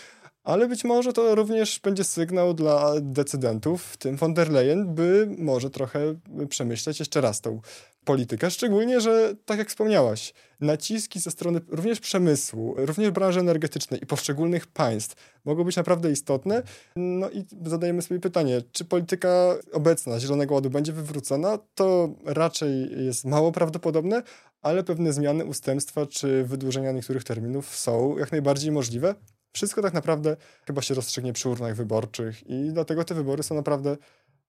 ale 0.43 0.67
być 0.67 0.83
może 0.83 1.13
to 1.13 1.35
również 1.35 1.79
będzie 1.79 2.03
sygnał 2.03 2.53
dla 2.53 2.93
decydentów, 3.01 3.83
w 3.83 3.97
tym 3.97 4.15
von 4.15 4.33
der 4.33 4.51
Leyen, 4.51 4.95
by 4.95 5.35
może 5.37 5.69
trochę 5.69 6.15
przemyśleć 6.49 6.99
jeszcze 6.99 7.21
raz 7.21 7.41
tą 7.41 7.61
politykę, 8.05 8.51
szczególnie, 8.51 9.01
że 9.01 9.35
tak 9.45 9.59
jak 9.59 9.69
wspomniałaś, 9.69 10.33
naciski 10.59 11.19
ze 11.19 11.31
strony 11.31 11.61
również 11.67 11.99
przemysłu, 11.99 12.75
również 12.77 13.11
branży 13.11 13.39
energetycznej 13.39 14.03
i 14.03 14.05
poszczególnych 14.05 14.67
państw 14.67 15.15
mogą 15.45 15.63
być 15.63 15.75
naprawdę 15.75 16.11
istotne. 16.11 16.63
No 16.95 17.29
i 17.29 17.45
zadajemy 17.65 18.01
sobie 18.01 18.19
pytanie, 18.19 18.61
czy 18.71 18.85
polityka 18.85 19.55
obecna 19.73 20.19
Zielonego 20.19 20.55
Ładu 20.55 20.69
będzie 20.69 20.93
wywrócona? 20.93 21.59
To 21.75 22.09
raczej 22.25 23.05
jest 23.05 23.25
mało 23.25 23.51
prawdopodobne, 23.51 24.23
ale 24.61 24.83
pewne 24.83 25.13
zmiany, 25.13 25.45
ustępstwa 25.45 26.05
czy 26.05 26.43
wydłużenia 26.43 26.91
niektórych 26.91 27.23
terminów 27.23 27.75
są 27.75 28.17
jak 28.17 28.31
najbardziej 28.31 28.71
możliwe. 28.71 29.15
Wszystko 29.53 29.81
tak 29.81 29.93
naprawdę 29.93 30.37
chyba 30.67 30.81
się 30.81 30.93
rozstrzygnie 30.93 31.33
przy 31.33 31.49
urnach 31.49 31.75
wyborczych 31.75 32.47
i 32.47 32.69
dlatego 32.71 33.03
te 33.03 33.15
wybory 33.15 33.43
są 33.43 33.55
naprawdę, 33.55 33.97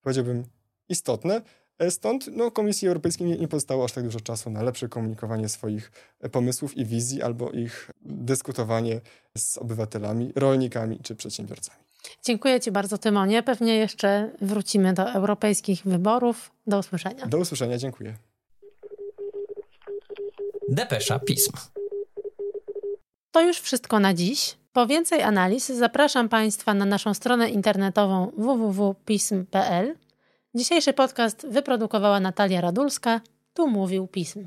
powiedziałbym, 0.03 0.45
istotne. 0.89 1.43
E, 1.79 1.91
stąd 1.91 2.27
no, 2.33 2.51
Komisji 2.51 2.89
Europejskiej 2.89 3.27
nie, 3.27 3.37
nie 3.37 3.49
pozostało 3.49 3.85
aż 3.85 3.93
tak 3.93 4.05
dużo 4.05 4.21
czasu 4.21 4.51
na 4.51 4.63
lepsze 4.63 4.89
komunikowanie 4.89 5.49
swoich 5.49 5.93
e, 6.21 6.29
pomysłów 6.29 6.77
i 6.77 6.85
wizji 6.85 7.23
albo 7.23 7.51
ich 7.51 7.91
dyskutowanie 8.01 9.01
z 9.39 9.59
obywatelami, 9.59 10.33
rolnikami 10.37 11.01
czy 11.03 11.17
przedsiębiorcami. 11.17 11.85
Dziękuję 12.23 12.61
Ci 12.61 12.73
bardzo, 12.73 12.99
Tymonie. 12.99 13.43
Pewnie 13.43 13.77
jeszcze 13.77 14.31
wrócimy 14.41 14.93
do 14.93 15.13
europejskich 15.13 15.83
wyborów. 15.85 16.51
Do 16.67 16.79
usłyszenia. 16.79 17.27
Do 17.27 17.39
usłyszenia, 17.39 17.79
dziękuję. 17.79 18.17
Depesza 20.69 21.19
Pism. 21.19 21.53
To 23.31 23.41
już 23.41 23.61
wszystko 23.61 24.01
na 24.01 24.15
dziś. 24.15 24.57
Po 24.75 24.87
więcej 24.87 25.23
analiz 25.23 25.69
zapraszam 25.69 26.29
Państwa 26.29 26.75
na 26.75 26.85
naszą 26.85 27.15
stronę 27.15 27.51
internetową 27.51 28.33
www.pism.pl. 28.37 29.95
Dzisiejszy 30.55 30.93
podcast 30.93 31.47
wyprodukowała 31.49 32.21
Natalia 32.21 32.61
Radulska. 32.61 33.21
Tu 33.55 33.69
mówił 33.69 34.07
Pism. 34.07 34.47